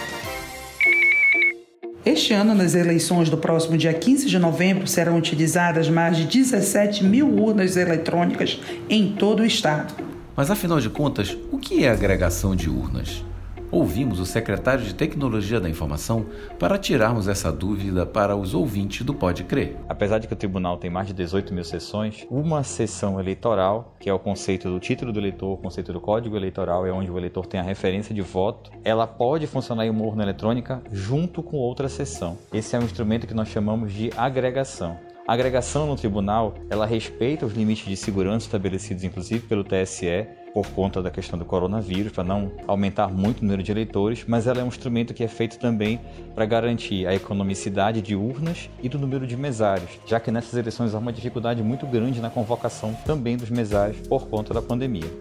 Este 2.04 2.34
ano, 2.34 2.56
nas 2.56 2.74
eleições 2.74 3.30
do 3.30 3.38
próximo 3.38 3.78
dia 3.78 3.94
15 3.94 4.26
de 4.26 4.40
novembro, 4.40 4.88
serão 4.88 5.20
utilizadas 5.20 5.88
mais 5.88 6.18
de 6.18 6.26
17 6.26 7.04
mil 7.04 7.30
urnas 7.40 7.78
eletrônicas 7.78 8.60
em 8.90 9.12
todo 9.12 9.42
o 9.42 9.46
estado. 9.46 9.94
Mas 10.36 10.50
afinal 10.50 10.80
de 10.80 10.90
contas, 10.90 11.38
o 11.52 11.60
que 11.60 11.86
é 11.86 11.92
agregação 11.92 12.56
de 12.56 12.72
urnas? 12.72 13.24
Ouvimos 13.72 14.20
o 14.20 14.26
secretário 14.26 14.84
de 14.84 14.94
Tecnologia 14.94 15.60
da 15.60 15.70
Informação 15.70 16.26
para 16.58 16.78
tirarmos 16.78 17.28
essa 17.28 17.52
dúvida 17.52 18.06
para 18.06 18.36
os 18.36 18.54
ouvintes 18.54 19.06
do 19.06 19.14
Pode 19.14 19.44
Crer. 19.44 19.76
Apesar 19.88 20.20
de 20.20 20.28
que 20.28 20.34
o 20.34 20.38
tribunal 20.38 20.78
tem 20.78 20.90
mais 20.90 21.08
de 21.08 21.14
18 21.14 21.54
mil 21.54 21.64
sessões, 21.64 22.26
uma 22.30 22.64
sessão 22.64 23.20
eleitoral, 23.20 23.96
que 24.00 24.10
é 24.10 24.14
o 24.14 24.20
conceito 24.20 24.70
do 24.70 24.80
título 24.80 25.12
do 25.12 25.20
eleitor, 25.20 25.54
o 25.54 25.58
conceito 25.58 25.94
do 25.94 26.02
código 26.02 26.36
eleitoral, 26.36 26.86
é 26.86 26.92
onde 26.92 27.12
o 27.12 27.18
eleitor 27.18 27.46
tem 27.46 27.60
a 27.60 27.64
referência 27.64 28.14
de 28.14 28.22
voto, 28.22 28.72
ela 28.84 29.06
pode 29.06 29.46
funcionar 29.48 29.86
em 29.86 29.90
uma 29.90 30.06
urna 30.06 30.24
eletrônica 30.24 30.82
junto 30.92 31.44
com 31.44 31.58
outra 31.58 31.88
sessão. 31.88 32.38
Esse 32.54 32.76
é 32.76 32.80
um 32.80 32.84
instrumento 32.84 33.28
que 33.28 33.34
nós 33.34 33.50
chamamos 33.50 33.94
de 33.94 34.12
agregação. 34.18 34.98
A 35.30 35.34
agregação 35.34 35.86
no 35.86 35.96
tribunal, 35.96 36.56
ela 36.72 36.88
respeita 36.88 37.46
os 37.46 37.54
limites 37.54 37.86
de 37.86 37.96
segurança 37.96 38.48
estabelecidos 38.48 39.04
inclusive 39.04 39.46
pelo 39.46 39.64
TSE, 39.64 40.26
por 40.54 40.68
conta 40.72 41.02
da 41.02 41.12
questão 41.12 41.38
do 41.38 41.46
coronavírus, 41.46 42.12
para 42.12 42.24
não 42.24 42.52
aumentar 42.68 43.08
muito 43.10 43.40
o 43.40 43.44
número 43.44 43.64
de 43.64 43.72
eleitores, 43.72 44.26
mas 44.28 44.48
ela 44.48 44.62
é 44.62 44.64
um 44.64 44.68
instrumento 44.68 45.14
que 45.14 45.24
é 45.24 45.28
feito 45.28 45.60
também 45.60 46.00
para 46.34 46.46
garantir 46.46 47.08
a 47.08 47.14
economicidade 47.14 48.02
de 48.02 48.16
urnas 48.16 48.70
e 48.82 48.90
do 48.90 48.98
número 48.98 49.26
de 49.26 49.36
mesários, 49.38 49.92
já 50.06 50.20
que 50.20 50.32
nessas 50.32 50.54
eleições 50.54 50.94
há 50.94 50.98
uma 50.98 51.14
dificuldade 51.14 51.62
muito 51.62 51.86
grande 51.86 52.22
na 52.22 52.30
convocação 52.30 52.94
também 53.06 53.38
dos 53.38 53.50
mesários 53.50 54.00
por 54.08 54.28
conta 54.28 54.54
da 54.54 54.62
pandemia. 54.62 55.12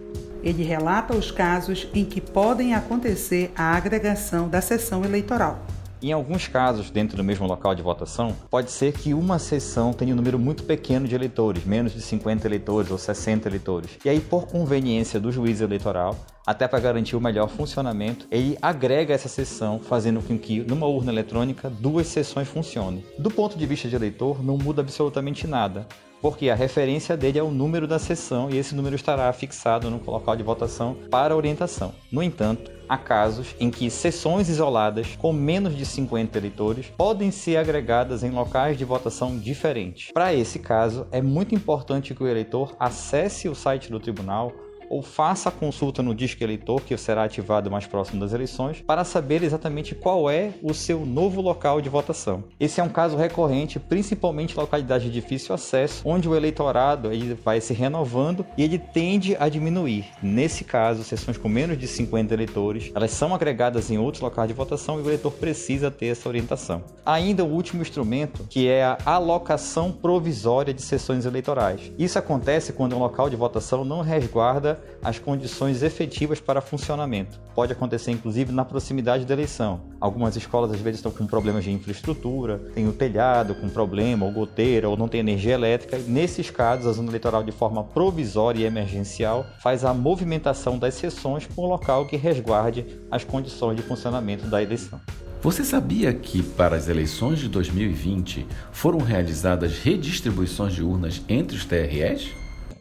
Ele 0.41 0.63
relata 0.63 1.15
os 1.15 1.31
casos 1.31 1.87
em 1.93 2.05
que 2.05 2.21
podem 2.21 2.73
acontecer 2.73 3.51
a 3.55 3.75
agregação 3.75 4.47
da 4.47 4.61
sessão 4.61 5.03
eleitoral. 5.03 5.59
Em 6.01 6.13
alguns 6.13 6.47
casos, 6.47 6.89
dentro 6.89 7.17
do 7.17 7.23
mesmo 7.25 7.45
local 7.45 7.75
de 7.75 7.81
votação, 7.81 8.33
pode 8.49 8.71
ser 8.71 8.93
que 8.93 9.13
uma 9.13 9.37
sessão 9.37 9.91
tenha 9.91 10.13
um 10.13 10.15
número 10.15 10.39
muito 10.39 10.63
pequeno 10.63 11.05
de 11.05 11.13
eleitores, 11.13 11.65
menos 11.65 11.91
de 11.91 12.01
50 12.01 12.47
eleitores 12.47 12.89
ou 12.89 12.97
60 12.97 13.49
eleitores. 13.49 13.97
E 14.05 14.09
aí, 14.09 14.21
por 14.21 14.47
conveniência 14.47 15.19
do 15.19 15.29
juiz 15.29 15.59
eleitoral, 15.59 16.15
até 16.47 16.69
para 16.69 16.79
garantir 16.79 17.17
o 17.17 17.21
melhor 17.21 17.49
funcionamento, 17.49 18.27
ele 18.31 18.57
agrega 18.61 19.13
essa 19.13 19.27
sessão, 19.27 19.77
fazendo 19.77 20.21
com 20.21 20.39
que 20.39 20.61
numa 20.61 20.87
urna 20.87 21.11
eletrônica 21.11 21.69
duas 21.69 22.07
sessões 22.07 22.47
funcionem. 22.47 23.03
Do 23.17 23.29
ponto 23.29 23.57
de 23.57 23.65
vista 23.65 23.89
de 23.89 23.95
eleitor, 23.95 24.41
não 24.41 24.57
muda 24.57 24.81
absolutamente 24.81 25.45
nada 25.45 25.85
porque 26.21 26.49
a 26.49 26.55
referência 26.55 27.15
dele 27.15 27.39
é 27.39 27.43
o 27.43 27.51
número 27.51 27.87
da 27.87 27.99
sessão 27.99 28.49
e 28.49 28.57
esse 28.57 28.75
número 28.75 28.95
estará 28.95 29.31
fixado 29.33 29.89
no 29.89 30.01
local 30.05 30.35
de 30.35 30.43
votação 30.43 30.95
para 31.09 31.35
orientação. 31.35 31.93
No 32.11 32.21
entanto, 32.21 32.71
há 32.87 32.97
casos 32.97 33.55
em 33.59 33.69
que 33.69 33.89
sessões 33.89 34.49
isoladas 34.49 35.15
com 35.15 35.31
menos 35.31 35.75
de 35.75 35.85
50 35.85 36.37
eleitores 36.37 36.87
podem 36.97 37.31
ser 37.31 37.57
agregadas 37.57 38.23
em 38.23 38.31
locais 38.31 38.77
de 38.77 38.85
votação 38.85 39.37
diferentes. 39.37 40.11
Para 40.11 40.33
esse 40.33 40.59
caso, 40.59 41.07
é 41.11 41.21
muito 41.21 41.53
importante 41.53 42.15
que 42.15 42.23
o 42.23 42.27
eleitor 42.27 42.75
acesse 42.79 43.47
o 43.47 43.55
site 43.55 43.91
do 43.91 43.99
tribunal 43.99 44.51
ou 44.89 45.01
faça 45.01 45.49
a 45.49 45.51
consulta 45.51 46.01
no 46.01 46.15
disco 46.15 46.43
eleitor, 46.43 46.81
que 46.81 46.97
será 46.97 47.23
ativado 47.23 47.69
mais 47.69 47.85
próximo 47.85 48.19
das 48.19 48.33
eleições, 48.33 48.81
para 48.81 49.03
saber 49.03 49.43
exatamente 49.43 49.95
qual 49.95 50.29
é 50.29 50.51
o 50.63 50.73
seu 50.73 51.05
novo 51.05 51.41
local 51.41 51.79
de 51.79 51.87
votação. 51.87 52.43
Esse 52.59 52.81
é 52.81 52.83
um 52.83 52.89
caso 52.89 53.15
recorrente, 53.15 53.79
principalmente 53.79 54.53
em 54.53 54.59
localidades 54.59 55.05
de 55.05 55.11
difícil 55.11 55.53
acesso, 55.53 56.01
onde 56.03 56.27
o 56.27 56.35
eleitorado 56.35 57.11
ele 57.11 57.35
vai 57.35 57.61
se 57.61 57.73
renovando 57.73 58.45
e 58.57 58.63
ele 58.63 58.79
tende 58.79 59.35
a 59.39 59.47
diminuir. 59.47 60.05
Nesse 60.21 60.63
caso, 60.63 61.03
sessões 61.03 61.37
com 61.37 61.47
menos 61.47 61.77
de 61.77 61.87
50 61.87 62.33
eleitores, 62.33 62.91
elas 62.95 63.11
são 63.11 63.33
agregadas 63.33 63.91
em 63.91 63.97
outros 63.97 64.21
locais 64.21 64.47
de 64.47 64.53
votação 64.53 64.99
e 64.99 65.03
o 65.03 65.07
eleitor 65.07 65.31
precisa 65.31 65.91
ter 65.91 66.07
essa 66.07 66.27
orientação. 66.27 66.83
Ainda 67.05 67.43
o 67.43 67.51
último 67.51 67.81
instrumento, 67.81 68.45
que 68.49 68.67
é 68.67 68.83
a 68.83 68.97
alocação 69.05 69.91
provisória 69.91 70.73
de 70.73 70.81
sessões 70.81 71.25
eleitorais. 71.25 71.91
Isso 71.97 72.17
acontece 72.17 72.73
quando 72.73 72.95
um 72.95 72.99
local 72.99 73.29
de 73.29 73.35
votação 73.35 73.85
não 73.85 74.01
resguarda 74.01 74.78
as 75.03 75.19
condições 75.19 75.83
efetivas 75.83 76.39
para 76.39 76.61
funcionamento. 76.61 77.39
Pode 77.55 77.71
acontecer 77.71 78.11
inclusive 78.11 78.51
na 78.51 78.65
proximidade 78.65 79.25
da 79.25 79.33
eleição. 79.33 79.81
Algumas 79.99 80.35
escolas 80.35 80.71
às 80.71 80.79
vezes 80.79 80.99
estão 80.99 81.11
com 81.11 81.25
problemas 81.25 81.63
de 81.63 81.71
infraestrutura, 81.71 82.59
tem 82.73 82.87
o 82.87 82.93
telhado 82.93 83.55
com 83.55 83.69
problema, 83.69 84.25
ou 84.25 84.31
goteira, 84.31 84.89
ou 84.89 84.97
não 84.97 85.07
tem 85.07 85.19
energia 85.19 85.53
elétrica. 85.53 85.97
Nesses 85.97 86.49
casos, 86.49 86.87
a 86.87 86.93
zona 86.93 87.09
eleitoral 87.09 87.43
de 87.43 87.51
forma 87.51 87.83
provisória 87.83 88.59
e 88.59 88.65
emergencial 88.65 89.45
faz 89.59 89.83
a 89.85 89.93
movimentação 89.93 90.77
das 90.77 90.93
sessões 90.93 91.47
com 91.47 91.63
o 91.63 91.69
local 91.69 92.05
que 92.05 92.15
resguarde 92.15 92.85
as 93.09 93.23
condições 93.23 93.75
de 93.75 93.83
funcionamento 93.83 94.47
da 94.47 94.61
eleição. 94.61 94.99
Você 95.41 95.63
sabia 95.63 96.13
que, 96.13 96.43
para 96.43 96.75
as 96.75 96.89
eleições 96.89 97.39
de 97.39 97.47
2020, 97.47 98.45
foram 98.73 98.99
realizadas 98.99 99.79
redistribuições 99.79 100.73
de 100.73 100.83
urnas 100.83 101.21
entre 101.29 101.55
os 101.55 101.63
TREs? 101.63 102.31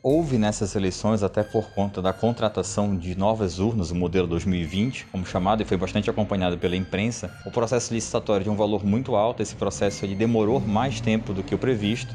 Houve 0.03 0.39
nessas 0.39 0.75
eleições, 0.75 1.23
até 1.23 1.43
por 1.43 1.71
conta 1.71 2.01
da 2.01 2.13
contratação 2.13 2.97
de 2.97 3.17
novas 3.17 3.59
urnas, 3.59 3.91
o 3.91 3.95
modelo 3.95 4.27
2020, 4.27 5.07
como 5.07 5.27
chamado, 5.27 5.63
e 5.63 5.65
foi 5.65 5.77
bastante 5.77 6.11
acompanhado 6.11 6.59
pela 6.59 6.77
imprensa, 6.77 7.31
o 7.45 7.51
processo 7.51 7.93
licitatório 7.93 8.45
de 8.45 8.51
um 8.51 8.57
valor 8.57 8.85
muito 8.85 9.17
alto, 9.17 9.43
esse 9.43 9.55
processo 9.55 10.05
ele 10.05 10.15
demorou 10.15 10.61
mais 10.61 11.01
tempo 11.01 11.33
do 11.33 11.43
que 11.43 11.55
o 11.55 11.59
previsto, 11.59 12.15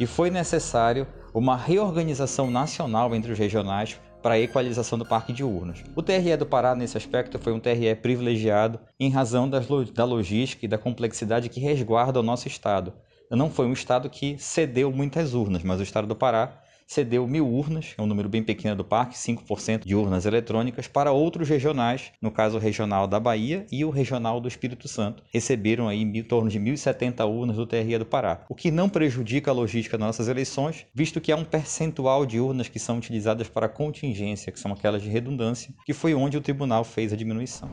e 0.00 0.06
foi 0.06 0.30
necessário 0.30 1.06
uma 1.34 1.56
reorganização 1.56 2.50
nacional 2.50 3.14
entre 3.14 3.32
os 3.32 3.38
regionais 3.38 3.98
para 4.22 4.34
a 4.34 4.40
equalização 4.40 4.98
do 4.98 5.04
parque 5.04 5.32
de 5.32 5.42
urnas. 5.42 5.82
O 5.96 6.02
TRE 6.02 6.36
do 6.36 6.46
Pará, 6.46 6.74
nesse 6.74 6.96
aspecto, 6.96 7.38
foi 7.38 7.52
um 7.52 7.58
TRE 7.58 7.94
privilegiado 7.96 8.78
em 8.98 9.10
razão 9.10 9.48
das, 9.48 9.66
da 9.92 10.04
logística 10.04 10.64
e 10.64 10.68
da 10.68 10.78
complexidade 10.78 11.48
que 11.48 11.60
resguarda 11.60 12.20
o 12.20 12.22
nosso 12.22 12.46
estado. 12.46 12.92
Não 13.30 13.50
foi 13.50 13.66
um 13.66 13.72
estado 13.72 14.08
que 14.10 14.36
cedeu 14.38 14.92
muitas 14.92 15.34
urnas, 15.34 15.62
mas 15.64 15.80
o 15.80 15.82
estado 15.82 16.06
do 16.06 16.14
Pará 16.14 16.62
cedeu 16.92 17.26
mil 17.26 17.48
urnas, 17.48 17.94
é 17.96 18.02
um 18.02 18.06
número 18.06 18.28
bem 18.28 18.42
pequeno 18.42 18.76
do 18.76 18.84
parque, 18.84 19.16
5% 19.16 19.86
de 19.86 19.94
urnas 19.94 20.26
eletrônicas, 20.26 20.86
para 20.86 21.10
outros 21.10 21.48
regionais, 21.48 22.12
no 22.20 22.30
caso 22.30 22.58
o 22.58 22.60
regional 22.60 23.06
da 23.06 23.18
Bahia 23.18 23.66
e 23.72 23.84
o 23.84 23.90
regional 23.90 24.40
do 24.40 24.48
Espírito 24.48 24.86
Santo. 24.88 25.22
Receberam 25.32 25.88
aí 25.88 26.02
em 26.02 26.22
torno 26.22 26.50
de 26.50 26.60
1.070 26.60 27.26
urnas 27.26 27.56
do 27.56 27.66
TRE 27.66 27.98
do 27.98 28.06
Pará, 28.06 28.44
o 28.48 28.54
que 28.54 28.70
não 28.70 28.88
prejudica 28.88 29.50
a 29.50 29.54
logística 29.54 29.96
das 29.96 30.06
nossas 30.06 30.28
eleições, 30.28 30.86
visto 30.94 31.20
que 31.20 31.32
há 31.32 31.36
um 31.36 31.44
percentual 31.44 32.26
de 32.26 32.38
urnas 32.38 32.68
que 32.68 32.78
são 32.78 32.98
utilizadas 32.98 33.48
para 33.48 33.68
contingência, 33.68 34.52
que 34.52 34.60
são 34.60 34.72
aquelas 34.72 35.02
de 35.02 35.08
redundância, 35.08 35.74
que 35.86 35.94
foi 35.94 36.14
onde 36.14 36.36
o 36.36 36.40
tribunal 36.40 36.84
fez 36.84 37.12
a 37.12 37.16
diminuição. 37.16 37.70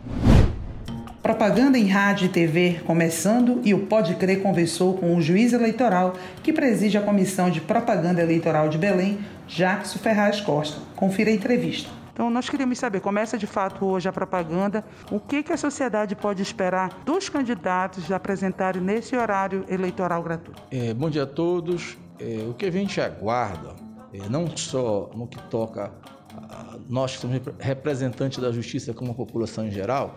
Propaganda 1.29 1.77
em 1.77 1.85
rádio 1.85 2.25
e 2.25 2.29
TV 2.29 2.81
começando 2.87 3.61
e 3.63 3.71
o 3.71 3.85
Pode 3.85 4.15
Crer 4.15 4.41
conversou 4.41 4.97
com 4.97 5.15
o 5.15 5.21
juiz 5.21 5.53
eleitoral 5.53 6.15
que 6.41 6.51
preside 6.51 6.97
a 6.97 7.03
Comissão 7.03 7.51
de 7.51 7.61
Propaganda 7.61 8.19
Eleitoral 8.19 8.67
de 8.67 8.79
Belém, 8.79 9.19
Jackson 9.47 9.99
Ferraz 9.99 10.41
Costa. 10.41 10.81
Confira 10.95 11.29
a 11.29 11.33
entrevista. 11.33 11.87
Então, 12.11 12.31
nós 12.31 12.49
queríamos 12.49 12.79
saber, 12.79 12.99
começa 12.99 13.37
de 13.37 13.45
fato 13.45 13.85
hoje 13.85 14.09
a 14.09 14.11
propaganda, 14.11 14.83
o 15.11 15.19
que, 15.19 15.43
que 15.43 15.53
a 15.53 15.57
sociedade 15.57 16.15
pode 16.15 16.41
esperar 16.41 16.89
dos 17.05 17.29
candidatos 17.29 18.11
apresentarem 18.11 18.81
nesse 18.81 19.15
horário 19.15 19.63
eleitoral 19.69 20.23
gratuito? 20.23 20.59
É, 20.71 20.95
bom 20.95 21.11
dia 21.11 21.23
a 21.23 21.27
todos. 21.27 21.95
É, 22.19 22.43
o 22.49 22.55
que 22.55 22.65
a 22.65 22.71
gente 22.71 22.99
aguarda, 22.99 23.75
é, 24.11 24.27
não 24.27 24.47
só 24.57 25.11
no 25.13 25.27
que 25.27 25.39
toca 25.43 25.91
a 26.35 26.77
nós 26.89 27.15
que 27.15 27.21
somos 27.21 27.39
representantes 27.59 28.39
da 28.39 28.51
justiça 28.51 28.95
como 28.95 29.11
a 29.11 29.15
população 29.15 29.67
em 29.67 29.71
geral, 29.71 30.15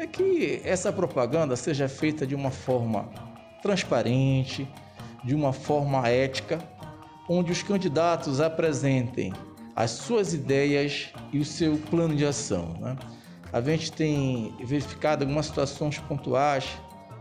é 0.00 0.06
que 0.06 0.62
essa 0.64 0.90
propaganda 0.90 1.54
seja 1.56 1.86
feita 1.86 2.26
de 2.26 2.34
uma 2.34 2.50
forma 2.50 3.10
transparente, 3.62 4.66
de 5.22 5.34
uma 5.34 5.52
forma 5.52 6.08
ética, 6.08 6.58
onde 7.28 7.52
os 7.52 7.62
candidatos 7.62 8.40
apresentem 8.40 9.30
as 9.76 9.90
suas 9.90 10.32
ideias 10.32 11.12
e 11.32 11.38
o 11.38 11.44
seu 11.44 11.76
plano 11.90 12.16
de 12.16 12.24
ação. 12.24 12.78
Né? 12.80 12.96
A 13.52 13.60
gente 13.60 13.92
tem 13.92 14.54
verificado 14.64 15.22
algumas 15.22 15.46
situações 15.46 15.98
pontuais 15.98 16.66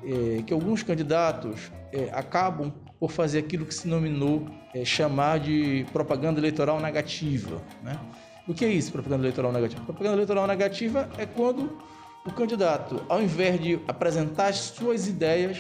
é, 0.02 0.42
que 0.44 0.54
alguns 0.54 0.82
candidatos 0.82 1.70
é, 1.92 2.10
acabam 2.14 2.72
por 2.98 3.12
fazer 3.12 3.40
aquilo 3.40 3.66
que 3.66 3.74
se 3.74 3.90
nominou 3.90 4.48
é, 4.74 4.86
chamar 4.86 5.42
de 5.42 5.86
propaganda 5.92 6.40
eleitoral 6.40 6.80
negativa. 6.80 7.62
Né? 7.84 8.00
O 8.48 8.54
que 8.54 8.64
é 8.64 8.70
isso, 8.70 8.90
propaganda 8.90 9.24
eleitoral 9.24 9.52
negativa? 9.52 9.84
Propaganda 9.84 10.16
eleitoral 10.16 10.48
negativa 10.48 11.10
é 11.18 11.26
quando 11.26 11.78
o 12.26 12.32
candidato, 12.32 13.04
ao 13.08 13.22
invés 13.22 13.60
de 13.60 13.80
apresentar 13.88 14.48
as 14.48 14.58
suas 14.58 15.08
ideias, 15.08 15.58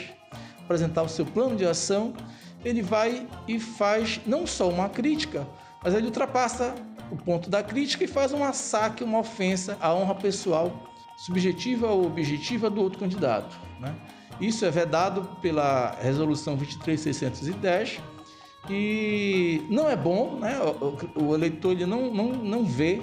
apresentar 0.63 1.03
o 1.03 1.09
seu 1.09 1.25
plano 1.25 1.55
de 1.55 1.65
ação, 1.65 2.13
ele 2.63 2.81
vai 2.81 3.27
e 3.47 3.59
faz 3.59 4.19
não 4.25 4.45
só 4.45 4.69
uma 4.69 4.89
crítica, 4.89 5.47
mas 5.83 5.93
ele 5.93 6.07
ultrapassa 6.07 6.75
o 7.11 7.15
ponto 7.15 7.49
da 7.49 7.63
crítica 7.63 8.03
e 8.03 8.07
faz 8.07 8.33
um 8.33 8.51
saque, 8.53 9.03
uma 9.03 9.19
ofensa 9.19 9.77
à 9.79 9.93
honra 9.93 10.15
pessoal, 10.15 10.89
subjetiva 11.17 11.87
ou 11.87 12.05
objetiva 12.05 12.69
do 12.69 12.81
outro 12.81 12.99
candidato. 12.99 13.57
Né? 13.79 13.95
Isso 14.39 14.65
é 14.65 14.71
vedado 14.71 15.37
pela 15.41 15.95
Resolução 16.01 16.55
23610 16.55 17.99
e 18.69 19.65
não 19.69 19.89
é 19.89 19.95
bom, 19.95 20.37
né? 20.39 20.59
o, 20.59 21.23
o 21.23 21.33
eleitor 21.33 21.71
ele 21.71 21.85
não, 21.85 22.13
não, 22.13 22.27
não 22.27 22.65
vê 22.65 23.01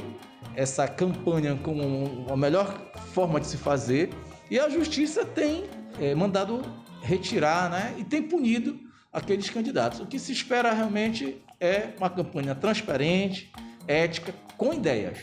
essa 0.57 0.89
campanha 0.89 1.55
como 1.63 2.27
a 2.31 2.37
melhor 2.37 2.91
forma 3.13 3.39
de 3.39 3.47
se 3.47 3.59
fazer 3.59 4.11
e 4.51 4.59
a 4.59 4.69
justiça 4.69 5.25
tem 5.25 5.65
é, 6.01 6.15
mandado 6.15 6.63
retirar 7.03 7.71
né? 7.71 7.95
e 7.99 8.05
tem 8.05 8.23
punido 8.23 8.81
aqueles 9.13 9.49
candidatos. 9.51 10.01
O 10.01 10.07
que 10.07 10.19
se 10.19 10.33
espera 10.33 10.73
realmente 10.73 11.41
é 11.61 11.91
uma 11.99 12.11
campanha 12.11 12.55
transparente, 12.55 13.53
ética, 13.87 14.35
com 14.57 14.73
ideias. 14.73 15.19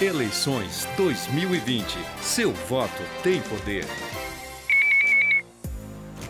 Eleições 0.00 0.86
2020. 0.96 1.98
Seu 2.20 2.52
voto 2.52 3.02
tem 3.22 3.40
poder. 3.42 3.84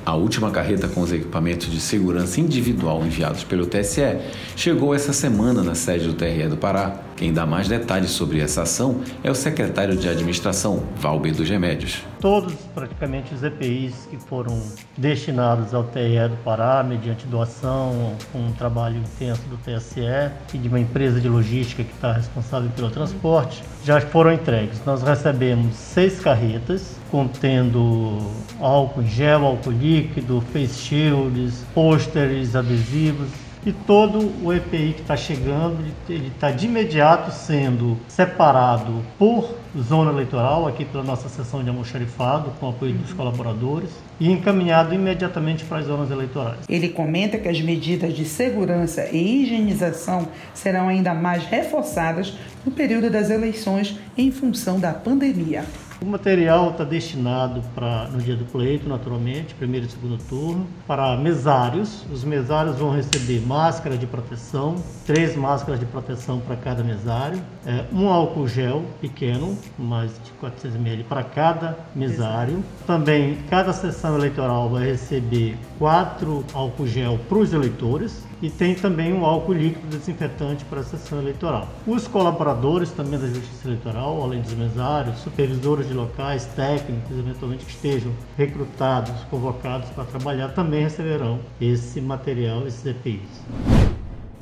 A 0.04 0.14
última 0.14 0.50
carreta 0.50 0.88
com 0.88 1.02
os 1.02 1.12
equipamentos 1.12 1.70
de 1.70 1.80
segurança 1.80 2.40
individual 2.40 3.04
enviados 3.04 3.44
pelo 3.44 3.66
TSE 3.66 4.18
chegou 4.56 4.94
essa 4.94 5.12
semana 5.12 5.62
na 5.62 5.74
sede 5.74 6.06
do 6.06 6.14
TRE 6.14 6.48
do 6.48 6.56
Pará. 6.56 7.02
Quem 7.16 7.32
dá 7.32 7.44
mais 7.44 7.68
detalhes 7.68 8.10
sobre 8.10 8.40
essa 8.40 8.62
ação 8.62 9.00
é 9.22 9.30
o 9.30 9.34
secretário 9.34 9.96
de 9.96 10.08
administração, 10.08 10.84
Valber 10.96 11.34
dos 11.34 11.48
Remédios. 11.48 12.02
Todos, 12.20 12.52
praticamente, 12.74 13.32
os 13.32 13.44
EPIs 13.44 14.08
que 14.10 14.16
foram 14.16 14.60
destinados 14.96 15.72
ao 15.72 15.84
TRE 15.84 16.28
do 16.28 16.36
Pará, 16.42 16.82
mediante 16.82 17.24
doação, 17.26 18.16
com 18.32 18.40
um 18.40 18.52
trabalho 18.52 18.96
intenso 18.96 19.42
do 19.48 19.56
TSE 19.58 20.32
e 20.52 20.58
de 20.58 20.68
uma 20.68 20.80
empresa 20.80 21.20
de 21.20 21.28
logística 21.28 21.84
que 21.84 21.92
está 21.92 22.12
responsável 22.12 22.70
pelo 22.70 22.90
transporte, 22.90 23.62
já 23.84 24.00
foram 24.00 24.32
entregues. 24.32 24.84
Nós 24.84 25.00
recebemos 25.00 25.76
seis 25.76 26.18
carretas 26.18 26.96
contendo 27.08 28.18
álcool 28.58 29.02
em 29.02 29.06
gel, 29.06 29.46
álcool 29.46 29.70
líquido, 29.70 30.40
face 30.52 30.74
shields, 30.74 31.64
pôsteres, 31.72 32.56
adesivos 32.56 33.28
e 33.64 33.72
todo 33.72 34.32
o 34.42 34.52
EPI 34.52 34.94
que 34.94 35.02
está 35.02 35.16
chegando, 35.16 35.84
ele 36.08 36.28
está 36.28 36.50
de 36.50 36.66
imediato 36.66 37.32
sendo 37.32 37.96
separado 38.08 39.04
por 39.18 39.54
zona 39.76 40.10
eleitoral, 40.10 40.66
aqui 40.66 40.84
pela 40.84 41.04
nossa 41.04 41.28
sessão 41.28 41.62
de 41.62 41.68
almoxarifado, 41.68 42.50
com 42.58 42.66
o 42.66 42.70
apoio 42.70 42.94
dos 42.94 43.12
colaboradores, 43.12 43.90
e 44.18 44.30
encaminhado 44.30 44.94
imediatamente 44.94 45.64
para 45.64 45.78
as 45.78 45.86
zonas 45.86 46.10
eleitorais. 46.10 46.60
Ele 46.68 46.88
comenta 46.88 47.38
que 47.38 47.48
as 47.48 47.60
medidas 47.60 48.14
de 48.14 48.24
segurança 48.24 49.08
e 49.12 49.42
higienização 49.42 50.28
serão 50.54 50.88
ainda 50.88 51.14
mais 51.14 51.44
reforçadas 51.44 52.34
no 52.64 52.72
período 52.72 53.10
das 53.10 53.30
eleições 53.30 53.98
em 54.16 54.30
função 54.30 54.80
da 54.80 54.92
pandemia. 54.92 55.64
O 56.00 56.06
material 56.06 56.70
está 56.70 56.84
destinado 56.84 57.60
para 57.74 58.04
no 58.04 58.22
dia 58.22 58.36
do 58.36 58.44
pleito, 58.44 58.88
naturalmente, 58.88 59.52
primeiro 59.52 59.84
e 59.84 59.90
segundo 59.90 60.16
turno, 60.28 60.64
para 60.86 61.16
mesários. 61.16 62.06
Os 62.12 62.22
mesários 62.22 62.76
vão 62.76 62.92
receber 62.92 63.44
máscara 63.44 63.98
de 63.98 64.06
proteção, 64.06 64.76
três 65.04 65.34
máscaras 65.34 65.80
de 65.80 65.86
proteção 65.86 66.38
para 66.38 66.54
cada 66.54 66.84
mesário, 66.84 67.42
é, 67.66 67.84
um 67.92 68.08
álcool 68.08 68.46
gel 68.46 68.84
pequeno, 69.00 69.58
mais 69.76 70.12
de 70.22 70.30
400 70.38 70.76
ml 70.76 71.02
para 71.02 71.24
cada 71.24 71.76
mesário. 71.96 72.62
Também 72.86 73.38
cada 73.50 73.72
sessão 73.72 74.16
eleitoral 74.16 74.68
vai 74.68 74.86
receber 74.86 75.58
quatro 75.80 76.44
álcool 76.54 76.86
gel 76.86 77.18
para 77.28 77.38
os 77.38 77.52
eleitores 77.52 78.27
e 78.40 78.48
tem 78.48 78.74
também 78.74 79.12
um 79.12 79.24
álcool 79.24 79.52
líquido 79.52 79.86
desinfetante 79.88 80.64
para 80.64 80.80
a 80.80 80.84
sessão 80.84 81.20
eleitoral. 81.20 81.68
Os 81.86 82.06
colaboradores 82.06 82.90
também 82.90 83.18
da 83.18 83.26
Justiça 83.26 83.66
Eleitoral, 83.66 84.22
além 84.22 84.40
dos 84.40 84.54
mesários, 84.54 85.18
supervisores 85.18 85.88
de 85.88 85.94
locais, 85.94 86.44
técnicos, 86.56 87.18
eventualmente 87.18 87.64
que 87.64 87.70
estejam 87.72 88.12
recrutados, 88.36 89.12
convocados 89.30 89.88
para 89.90 90.04
trabalhar, 90.04 90.48
também 90.48 90.82
receberão 90.82 91.40
esse 91.60 92.00
material, 92.00 92.66
esses 92.66 92.84
EPIs. 92.86 93.20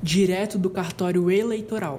Direto 0.03 0.59
do 0.59 0.71
cartório 0.71 1.31
eleitoral. 1.31 1.99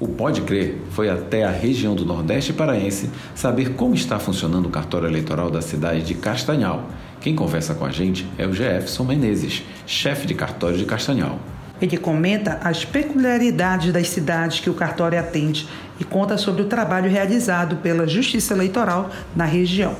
O 0.00 0.08
Pode 0.08 0.42
Crer 0.42 0.76
foi 0.90 1.08
até 1.08 1.44
a 1.44 1.50
região 1.50 1.94
do 1.94 2.04
Nordeste 2.04 2.52
Paraense 2.52 3.08
saber 3.32 3.74
como 3.74 3.94
está 3.94 4.18
funcionando 4.18 4.66
o 4.66 4.70
cartório 4.70 5.06
eleitoral 5.06 5.52
da 5.52 5.62
cidade 5.62 6.02
de 6.02 6.14
Castanhal. 6.14 6.90
Quem 7.20 7.36
conversa 7.36 7.74
com 7.74 7.84
a 7.84 7.92
gente 7.92 8.26
é 8.36 8.44
o 8.44 8.52
Jefferson 8.52 9.04
Menezes, 9.04 9.62
chefe 9.86 10.26
de 10.26 10.34
cartório 10.34 10.76
de 10.76 10.84
Castanhal. 10.84 11.38
Ele 11.80 11.96
comenta 11.96 12.58
as 12.62 12.84
peculiaridades 12.84 13.92
das 13.92 14.08
cidades 14.08 14.58
que 14.58 14.68
o 14.68 14.74
cartório 14.74 15.18
atende 15.18 15.68
e 16.00 16.04
conta 16.04 16.36
sobre 16.36 16.62
o 16.62 16.66
trabalho 16.66 17.08
realizado 17.08 17.76
pela 17.76 18.06
Justiça 18.06 18.52
Eleitoral 18.52 19.10
na 19.34 19.44
região. 19.44 19.94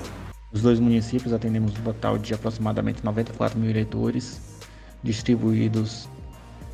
Os 0.52 0.60
dois 0.60 0.80
municípios 0.80 1.32
atendemos 1.32 1.72
um 1.78 1.82
total 1.82 2.18
de 2.18 2.34
aproximadamente 2.34 3.04
94 3.04 3.58
mil 3.58 3.70
eleitores, 3.70 4.40
distribuídos 5.02 6.08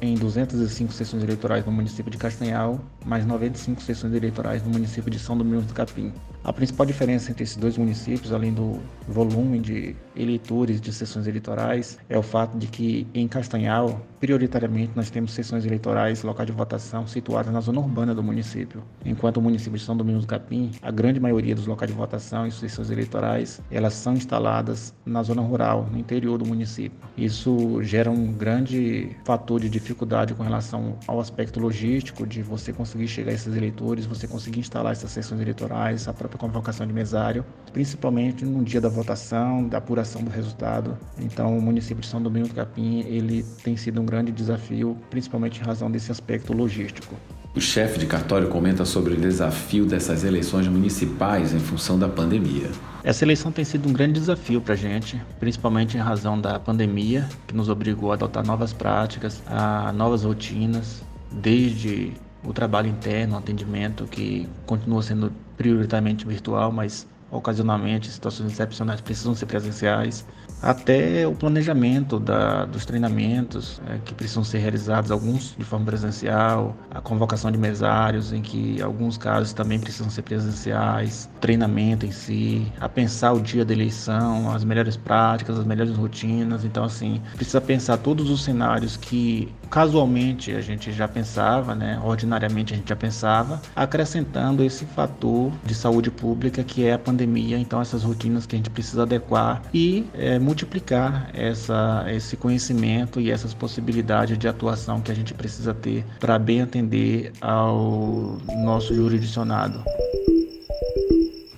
em 0.01 0.15
205 0.15 0.93
sessões 0.93 1.23
eleitorais 1.23 1.65
no 1.65 1.73
município 1.73 2.11
de 2.11 2.17
Castanhal, 2.17 2.81
mais 3.05 3.27
95 3.27 3.83
sessões 3.83 4.15
eleitorais 4.15 4.63
no 4.63 4.71
município 4.71 5.11
de 5.11 5.19
São 5.19 5.37
Domingos 5.37 5.67
do 5.67 5.75
Capim. 5.75 6.13
A 6.43 6.53
principal 6.53 6.87
diferença 6.87 7.31
entre 7.31 7.45
esses 7.45 7.57
dois 7.57 7.77
municípios, 7.77 8.33
além 8.33 8.53
do 8.53 8.81
volume 9.07 9.59
de 9.59 9.95
eleitores 10.17 10.81
de 10.81 10.91
sessões 10.91 11.27
eleitorais, 11.27 11.99
é 12.09 12.17
o 12.17 12.23
fato 12.23 12.57
de 12.57 12.67
que 12.67 13.07
em 13.13 13.29
Castanhal, 13.29 14.01
prioritariamente, 14.19 14.93
nós 14.97 15.11
temos 15.11 15.33
sessões 15.33 15.67
eleitorais, 15.67 16.23
local 16.23 16.47
de 16.47 16.53
votação, 16.53 17.07
situadas 17.07 17.53
na 17.53 17.61
zona 17.61 17.81
urbana 17.81 18.15
do 18.15 18.23
município, 18.23 18.83
enquanto 19.05 19.37
o 19.37 19.43
município 19.43 19.79
de 19.79 19.85
São 19.85 19.97
Domingos 19.97 20.25
do 20.25 20.29
Capim, 20.29 20.71
a 20.81 20.91
grande 20.91 21.21
maioria 21.21 21.55
dos 21.55 21.67
locais 21.67 21.91
de 21.91 21.97
votação 21.97 22.47
e 22.47 22.51
sessões 22.51 22.91
eleitorais, 22.91 23.61
elas 23.71 23.93
são 23.93 24.15
instaladas 24.15 24.95
na 25.05 25.23
zona 25.23 25.43
rural, 25.43 25.87
no 25.93 25.99
interior 25.99 26.39
do 26.39 26.47
município. 26.47 26.99
Isso 27.19 27.83
gera 27.83 28.11
um 28.11 28.33
grande 28.33 29.15
fator 29.25 29.61
de 29.61 29.69
dificuldade 29.69 29.90
com 29.95 30.43
relação 30.43 30.99
ao 31.07 31.21
aspecto 31.21 31.61
logístico, 31.61 32.27
de 32.27 32.43
você 32.43 32.73
conseguir 32.73 33.09
chegar 33.09 33.31
a 33.31 33.35
esses 33.35 33.55
eleitores, 33.55 34.07
você 34.07 34.27
conseguir 34.27 34.61
instalar 34.61 34.93
essas 34.93 35.11
sessões 35.11 35.41
eleitorais, 35.41 36.09
a 36.09 36.13
própria 36.13 36.39
convocação 36.39 36.87
de 36.87 36.93
mesário, 36.93 37.45
principalmente 37.73 38.45
no 38.45 38.65
dia 38.65 38.81
da 38.81 38.89
votação, 38.89 39.67
da 39.67 39.79
apuração 39.79 40.23
do 40.23 40.31
resultado. 40.31 40.97
Então, 41.19 41.57
o 41.57 41.63
município 41.63 42.01
de 42.01 42.07
São 42.07 42.23
Domingos 42.23 42.51
do 42.51 42.55
Capim, 42.55 43.01
ele 43.01 43.45
tem 43.63 43.77
sido 43.77 44.01
um 44.01 44.07
grande 44.07 44.33
desafio, 44.33 44.97
principalmente 45.11 45.61
em 45.61 45.65
razão 45.65 45.91
desse 45.91 46.11
aspecto 46.11 46.53
logístico. 46.53 47.15
O 47.53 47.61
chefe 47.61 47.99
de 47.99 48.07
cartório 48.07 48.49
comenta 48.49 48.85
sobre 48.85 49.15
o 49.15 49.17
desafio 49.17 49.85
dessas 49.85 50.23
eleições 50.23 50.69
municipais 50.69 51.53
em 51.53 51.59
função 51.59 51.99
da 51.99 52.09
pandemia. 52.09 52.71
Essa 53.03 53.25
eleição 53.25 53.51
tem 53.51 53.65
sido 53.65 53.89
um 53.89 53.93
grande 53.93 54.21
desafio 54.21 54.61
para 54.61 54.75
a 54.75 54.77
gente, 54.77 55.21
principalmente 55.41 55.97
em 55.97 56.01
razão 56.01 56.41
da 56.41 56.61
pandemia, 56.61 57.29
que 57.49 57.55
nos 57.55 57.69
obrigou 57.69 58.13
a 58.13 58.15
adotar 58.15 58.47
novas 58.47 58.73
práticas, 58.73 59.43
a 59.49 59.93
novas 59.93 60.23
rotinas, 60.23 61.03
desde 61.33 62.13
o 62.45 62.53
trabalho 62.53 62.89
interno, 62.89 63.35
o 63.35 63.39
atendimento, 63.39 64.05
que 64.05 64.49
continua 64.65 65.03
sendo 65.03 65.33
prioritariamente 65.57 66.25
virtual, 66.25 66.71
mas 66.71 67.05
ocasionalmente, 67.31 68.11
situações 68.11 68.53
excepcionais 68.53 69.01
precisam 69.01 69.35
ser 69.35 69.47
presenciais, 69.47 70.27
até 70.63 71.27
o 71.27 71.35
planejamento 71.35 72.19
da, 72.19 72.67
dos 72.67 72.85
treinamentos 72.85 73.81
é, 73.87 73.99
que 74.05 74.13
precisam 74.13 74.45
ser 74.45 74.59
realizados, 74.59 75.11
alguns 75.11 75.55
de 75.57 75.65
forma 75.65 75.87
presencial, 75.87 76.77
a 76.91 77.01
convocação 77.01 77.51
de 77.51 77.57
mesários, 77.57 78.33
em 78.33 78.43
que 78.43 78.83
alguns 78.83 79.17
casos 79.17 79.55
também 79.55 79.79
precisam 79.79 80.11
ser 80.11 80.23
presenciais, 80.23 81.31
treinamento 81.41 82.05
em 82.05 82.11
si, 82.11 82.71
a 82.79 82.89
pensar 82.89 83.33
o 83.33 83.41
dia 83.41 83.65
da 83.65 83.73
eleição, 83.73 84.53
as 84.53 84.63
melhores 84.63 84.97
práticas, 84.97 85.59
as 85.59 85.65
melhores 85.65 85.97
rotinas. 85.97 86.65
Então, 86.65 86.85
assim, 86.85 87.23
precisa 87.37 87.61
pensar 87.61 87.97
todos 87.97 88.29
os 88.29 88.45
cenários 88.45 88.97
que 88.99 89.51
casualmente 89.71 90.53
a 90.53 90.61
gente 90.61 90.91
já 90.93 91.07
pensava, 91.07 91.75
né? 91.75 92.01
ordinariamente 92.05 92.75
a 92.75 92.77
gente 92.77 92.89
já 92.89 92.97
pensava, 92.97 93.63
acrescentando 93.75 94.65
esse 94.65 94.85
fator 94.85 95.53
de 95.65 95.75
saúde 95.75 96.11
pública 96.11 96.65
que 96.65 96.85
é 96.85 96.95
a 96.95 96.99
pandemia. 96.99 97.57
Então, 97.57 97.81
essas 97.81 98.03
rotinas 98.03 98.47
que 98.47 98.57
a 98.57 98.59
gente 98.59 98.71
precisa 98.71 99.03
adequar 99.03 99.63
e 99.73 100.07
é, 100.15 100.39
multiplicar 100.39 101.31
essa, 101.33 102.05
esse 102.09 102.37
conhecimento 102.37 103.21
e 103.21 103.31
essas 103.31 103.55
possibilidades 103.55 104.37
de 104.37 104.49
atuação 104.49 105.01
que 105.01 105.13
a 105.13 105.15
gente 105.15 105.33
precisa 105.33 105.73
ter 105.73 106.05
para 106.19 106.39
bem 106.39 106.63
atender 106.63 107.33
ao 107.41 108.39
nosso 108.65 108.95
jurisdicionado. 108.95 109.83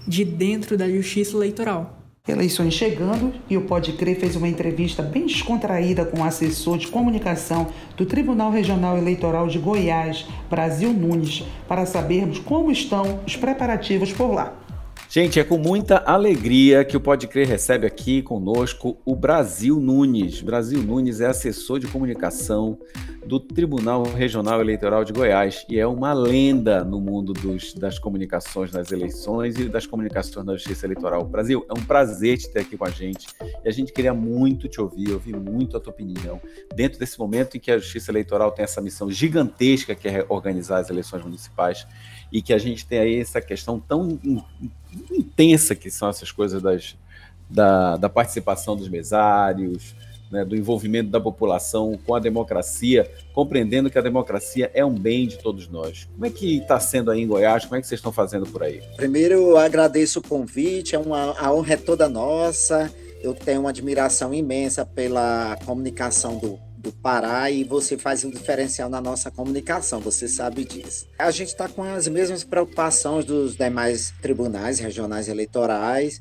De 0.07 0.25
dentro 0.25 0.77
da 0.77 0.89
Justiça 0.89 1.37
Eleitoral. 1.37 2.02
Eleições 2.29 2.75
chegando 2.75 3.35
e 3.51 3.57
o 3.57 3.63
Pode 3.63 3.95
Crer 3.95 4.17
fez 4.17 4.37
uma 4.37 4.47
entrevista 4.47 5.03
bem 5.03 5.27
descontraída 5.27 6.05
com 6.05 6.21
o 6.21 6.25
assessor 6.25 6.79
de 6.79 6.87
comunicação 6.87 7.67
do 7.97 8.07
Tribunal 8.07 8.53
Regional 8.53 8.97
Eleitoral 8.97 9.49
de 9.49 9.59
Goiás, 9.59 10.25
Brasil 10.49 10.93
Nunes, 10.93 11.43
para 11.67 11.85
sabermos 11.85 12.39
como 12.39 12.71
estão 12.71 13.19
os 13.27 13.35
preparativos 13.35 14.13
por 14.13 14.33
lá. 14.33 14.62
Gente, 15.15 15.39
é 15.39 15.45
com 15.45 15.59
muita 15.59 15.99
alegria 15.99 16.87
que 16.87 16.97
o 16.97 17.01
Pode 17.01 17.29
Crer 17.29 17.47
recebe 17.47 17.87
aqui 17.87 18.23
conosco 18.23 18.97
o 19.05 19.15
Brasil 19.15 19.79
Nunes. 19.79 20.41
Brasil 20.41 20.83
Nunes 20.83 21.21
é 21.21 21.27
assessor 21.27 21.79
de 21.79 21.87
comunicação 21.87 22.79
do 23.27 23.39
Tribunal 23.39 24.05
Regional 24.05 24.59
Eleitoral 24.63 25.05
de 25.05 25.13
Goiás 25.13 25.67
e 25.69 25.79
é 25.79 25.87
uma 25.87 26.15
lenda 26.15 26.83
no 26.83 26.99
mundo 26.99 27.35
dos, 27.35 27.75
das 27.75 27.99
comunicações 27.99 28.73
nas 28.73 28.91
eleições 28.91 29.59
e 29.59 29.69
das 29.69 29.87
comunicações 29.87 30.47
na 30.47 30.55
Justiça 30.55 30.87
Eleitoral. 30.87 31.23
Brasil, 31.27 31.63
é 31.69 31.79
um 31.79 31.85
prazer 31.85 32.39
te 32.39 32.51
ter 32.51 32.61
aqui 32.61 32.79
com 32.79 32.87
a 32.87 32.91
gente 32.91 33.27
e 33.63 33.69
a 33.69 33.71
gente 33.71 33.93
queria 33.93 34.15
muito 34.15 34.67
te 34.67 34.81
ouvir, 34.81 35.13
ouvir 35.13 35.37
muito 35.37 35.77
a 35.77 35.81
tua 35.81 35.93
opinião 35.93 36.41
dentro 36.75 36.99
desse 36.99 37.19
momento 37.19 37.59
em 37.59 37.61
que 37.61 37.71
a 37.71 37.77
Justiça 37.77 38.11
Eleitoral 38.11 38.51
tem 38.51 38.65
essa 38.65 38.81
missão 38.81 39.11
gigantesca 39.11 39.95
que 39.95 40.09
é 40.09 40.25
organizar 40.31 40.79
as 40.79 40.89
eleições 40.89 41.23
municipais 41.23 41.87
e 42.33 42.41
que 42.41 42.55
a 42.55 42.59
gente 42.59 42.87
tem 42.87 42.99
aí 42.99 43.21
essa 43.21 43.41
questão 43.41 43.79
tão 43.79 44.19
intensa 45.11 45.75
que 45.75 45.91
são 45.91 46.09
essas 46.09 46.33
coisas 46.33 46.63
das, 46.63 46.97
da, 47.49 47.97
da 47.97 48.09
participação 48.09 48.75
dos 48.75 48.89
mesários, 48.89 49.95
né, 50.31 50.47
do 50.47 50.57
envolvimento 50.57 51.11
da 51.11 51.21
população 51.21 51.99
com 52.07 52.15
a 52.15 52.19
democracia, 52.19 53.09
compreendendo 53.35 53.91
que 53.91 53.99
a 53.99 54.03
democracia 54.03 54.71
é 54.73 54.83
um 54.83 54.95
bem 54.95 55.29
de 55.29 55.39
todos 55.39 55.69
nós. 55.69 56.09
Como 56.11 56.25
é 56.25 56.31
que 56.31 56.57
está 56.57 56.81
sendo 56.81 57.11
aí 57.11 57.21
em 57.21 57.27
Goiás? 57.27 57.65
Como 57.67 57.77
é 57.77 57.81
que 57.83 57.87
vocês 57.87 57.99
estão 57.99 58.11
fazendo 58.11 58.47
por 58.47 58.63
aí? 58.63 58.81
Primeiro, 58.97 59.59
agradeço 59.59 60.21
o 60.21 60.23
convite, 60.23 60.95
é 60.95 60.99
uma, 60.99 61.39
a 61.39 61.53
honra 61.53 61.75
é 61.75 61.77
toda 61.77 62.09
nossa. 62.09 62.91
Eu 63.23 63.35
tenho 63.35 63.61
uma 63.61 63.71
admiração 63.71 64.33
imensa 64.33 64.87
pela 64.87 65.57
comunicação 65.67 66.39
do 66.39 66.59
do 66.83 66.93
Pará 66.93 67.49
e 67.49 67.63
você 67.63 67.97
faz 67.97 68.25
um 68.25 68.31
diferencial 68.31 68.91
na 68.91 69.01
nossa 69.01 69.31
comunicação, 69.31 70.01
você 70.01 70.27
sabe 70.27 70.65
disso. 70.65 71.07
A 71.17 71.31
gente 71.31 71.49
está 71.49 71.69
com 71.69 71.83
as 71.85 72.09
mesmas 72.09 72.43
preocupações 72.43 73.25
dos 73.25 73.57
demais 73.57 74.13
tribunais 74.21 74.81
regionais 74.81 75.29
eleitorais. 75.29 76.21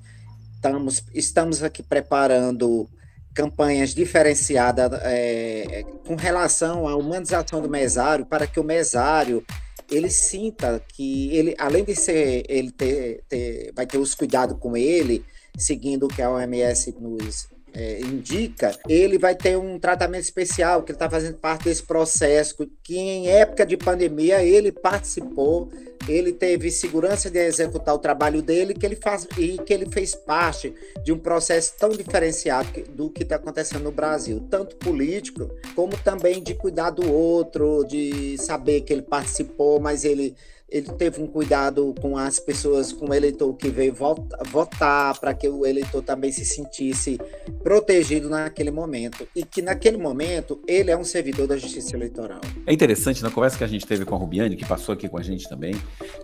Estamos, 0.55 1.03
estamos 1.15 1.63
aqui 1.63 1.81
preparando 1.81 2.87
campanhas 3.33 3.95
diferenciadas 3.95 4.91
é, 5.03 5.83
com 6.05 6.15
relação 6.15 6.87
à 6.87 6.95
humanização 6.95 7.59
do 7.59 7.69
mesário, 7.69 8.25
para 8.25 8.45
que 8.45 8.59
o 8.59 8.63
mesário 8.63 9.43
ele 9.89 10.09
sinta 10.09 10.81
que 10.87 11.35
ele, 11.35 11.55
além 11.57 11.83
de 11.83 11.95
ser, 11.95 12.45
ele 12.47 12.71
ter, 12.71 13.23
ter 13.27 13.73
vai 13.75 13.85
ter 13.87 13.97
os 13.97 14.13
cuidados 14.13 14.57
com 14.59 14.77
ele, 14.77 15.25
seguindo 15.57 16.05
o 16.05 16.07
que 16.07 16.21
a 16.21 16.29
OMS 16.29 16.95
nos 16.99 17.49
é, 17.73 17.99
indica, 18.01 18.77
ele 18.87 19.17
vai 19.17 19.35
ter 19.35 19.57
um 19.57 19.79
tratamento 19.79 20.23
especial, 20.23 20.83
que 20.83 20.91
ele 20.91 20.95
está 20.97 21.09
fazendo 21.09 21.37
parte 21.37 21.65
desse 21.65 21.83
processo, 21.83 22.69
que 22.83 22.97
em 22.97 23.27
época 23.29 23.65
de 23.65 23.77
pandemia 23.77 24.43
ele 24.43 24.71
participou, 24.71 25.71
ele 26.07 26.33
teve 26.33 26.69
segurança 26.71 27.29
de 27.29 27.39
executar 27.39 27.95
o 27.95 27.99
trabalho 27.99 28.41
dele, 28.41 28.73
que 28.73 28.85
ele 28.85 28.95
faz 28.95 29.27
e 29.37 29.57
que 29.59 29.73
ele 29.73 29.85
fez 29.85 30.15
parte 30.15 30.73
de 31.03 31.13
um 31.13 31.19
processo 31.19 31.73
tão 31.77 31.89
diferenciado 31.89 32.83
do 32.89 33.09
que 33.09 33.23
está 33.23 33.35
acontecendo 33.35 33.83
no 33.83 33.91
Brasil, 33.91 34.45
tanto 34.49 34.75
político 34.77 35.49
como 35.75 35.95
também 35.97 36.41
de 36.41 36.53
cuidar 36.55 36.89
do 36.89 37.11
outro, 37.11 37.85
de 37.85 38.37
saber 38.37 38.81
que 38.81 38.91
ele 38.91 39.03
participou, 39.03 39.79
mas 39.79 40.03
ele 40.03 40.35
ele 40.71 40.87
teve 40.93 41.21
um 41.21 41.27
cuidado 41.27 41.93
com 42.01 42.17
as 42.17 42.39
pessoas, 42.39 42.93
com 42.93 43.09
o 43.09 43.13
eleitor 43.13 43.53
que 43.55 43.69
veio 43.69 43.93
votar, 43.93 45.19
para 45.19 45.33
que 45.33 45.49
o 45.49 45.65
eleitor 45.65 46.01
também 46.01 46.31
se 46.31 46.45
sentisse 46.45 47.19
protegido 47.61 48.29
naquele 48.29 48.71
momento. 48.71 49.27
E 49.35 49.43
que 49.43 49.61
naquele 49.61 49.97
momento 49.97 50.61
ele 50.65 50.89
é 50.89 50.97
um 50.97 51.03
servidor 51.03 51.45
da 51.47 51.57
justiça 51.57 51.95
eleitoral. 51.95 52.39
É 52.65 52.71
interessante, 52.71 53.21
na 53.21 53.29
conversa 53.29 53.57
que 53.57 53.63
a 53.65 53.67
gente 53.67 53.85
teve 53.85 54.05
com 54.05 54.15
a 54.15 54.17
Rubiane, 54.17 54.55
que 54.55 54.65
passou 54.65 54.93
aqui 54.93 55.09
com 55.09 55.17
a 55.17 55.21
gente 55.21 55.49
também, 55.49 55.73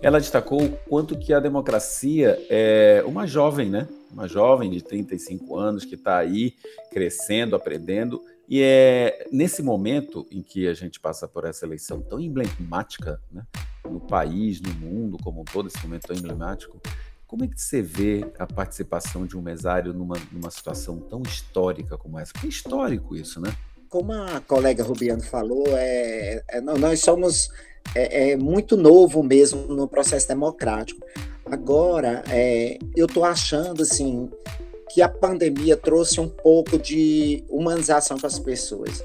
ela 0.02 0.20
destacou 0.20 0.64
o 0.64 0.70
quanto 0.88 1.18
que 1.18 1.34
a 1.34 1.40
democracia 1.42 2.40
é 2.50 3.04
uma 3.06 3.28
jovem, 3.28 3.70
né? 3.70 3.88
Uma 4.10 4.28
jovem 4.30 4.72
de 4.72 4.82
35 4.82 5.58
anos 5.58 5.84
que 5.84 5.96
está 5.96 6.18
aí 6.18 6.54
crescendo, 6.90 7.56
aprendendo 7.56 8.22
e 8.48 8.62
é 8.62 9.28
nesse 9.32 9.62
momento 9.62 10.26
em 10.32 10.42
que 10.42 10.68
a 10.68 10.74
gente 10.74 11.00
passa 11.00 11.28
por 11.28 11.46
essa 11.46 11.66
eleição 11.66 12.02
tão 12.02 12.20
emblemática, 12.20 13.22
né, 13.32 13.46
no 13.84 14.00
país, 14.00 14.62
no 14.62 14.74
mundo 14.74 15.18
como 15.24 15.42
um 15.42 15.46
todo, 15.46 15.68
esse 15.68 15.82
momento 15.84 16.08
tão 16.08 16.16
emblemático, 16.16 16.80
como 17.28 17.44
é 17.44 17.48
que 17.48 17.62
você 17.62 17.82
vê 17.82 18.26
a 18.40 18.48
participação 18.48 19.26
de 19.26 19.38
um 19.38 19.42
mesário 19.42 19.94
numa, 19.94 20.16
numa 20.32 20.50
situação 20.50 20.98
tão 20.98 21.22
histórica 21.24 21.98
como 21.98 22.18
essa? 22.18 22.32
Porque 22.32 22.48
é 22.48 22.50
histórico 22.50 23.18
isso, 23.18 23.42
né? 23.42 23.54
Como 23.90 24.14
a 24.14 24.40
colega 24.40 24.84
Rubiano 24.84 25.22
falou, 25.22 25.66
é, 25.70 26.42
é 26.48 26.62
nós 26.62 27.02
somos 27.02 27.50
é, 27.94 28.32
é, 28.32 28.38
muito 28.38 28.78
novo 28.78 29.22
mesmo 29.22 29.68
no 29.68 29.88
processo 29.90 30.28
democrático. 30.28 31.06
Agora, 31.46 32.24
é, 32.30 32.78
eu 32.96 33.06
estou 33.06 33.26
achando 33.26 33.82
assim 33.82 34.30
que 34.90 35.02
a 35.02 35.10
pandemia 35.10 35.76
trouxe 35.76 36.20
um 36.20 36.30
pouco 36.30 36.78
de 36.78 37.44
humanização 37.50 38.18
para 38.18 38.28
as 38.28 38.40
pessoas. 38.40 39.04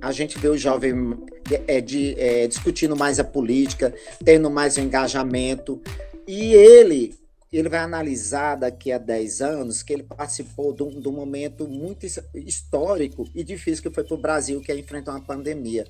A 0.00 0.12
gente 0.12 0.38
vê 0.38 0.48
o 0.48 0.56
jovem 0.56 1.18
é, 1.66 1.80
de, 1.80 2.14
é, 2.18 2.46
discutindo 2.46 2.96
mais 2.96 3.18
a 3.18 3.24
política, 3.24 3.94
tendo 4.24 4.50
mais 4.50 4.76
o 4.76 4.80
engajamento, 4.80 5.80
e 6.26 6.52
ele 6.54 7.14
ele 7.52 7.68
vai 7.68 7.78
analisar 7.78 8.56
daqui 8.56 8.92
a 8.92 8.98
10 8.98 9.40
anos 9.40 9.82
que 9.82 9.92
ele 9.92 10.02
participou 10.02 10.72
de 10.72 10.82
um, 10.82 11.00
de 11.00 11.08
um 11.08 11.12
momento 11.12 11.66
muito 11.66 12.04
histórico 12.34 13.28
e 13.34 13.44
difícil 13.44 13.82
que 13.82 13.94
foi 13.94 14.04
para 14.04 14.14
o 14.14 14.20
Brasil, 14.20 14.60
que 14.60 14.70
é 14.70 14.78
enfrentar 14.78 15.12
uma 15.12 15.20
pandemia. 15.20 15.86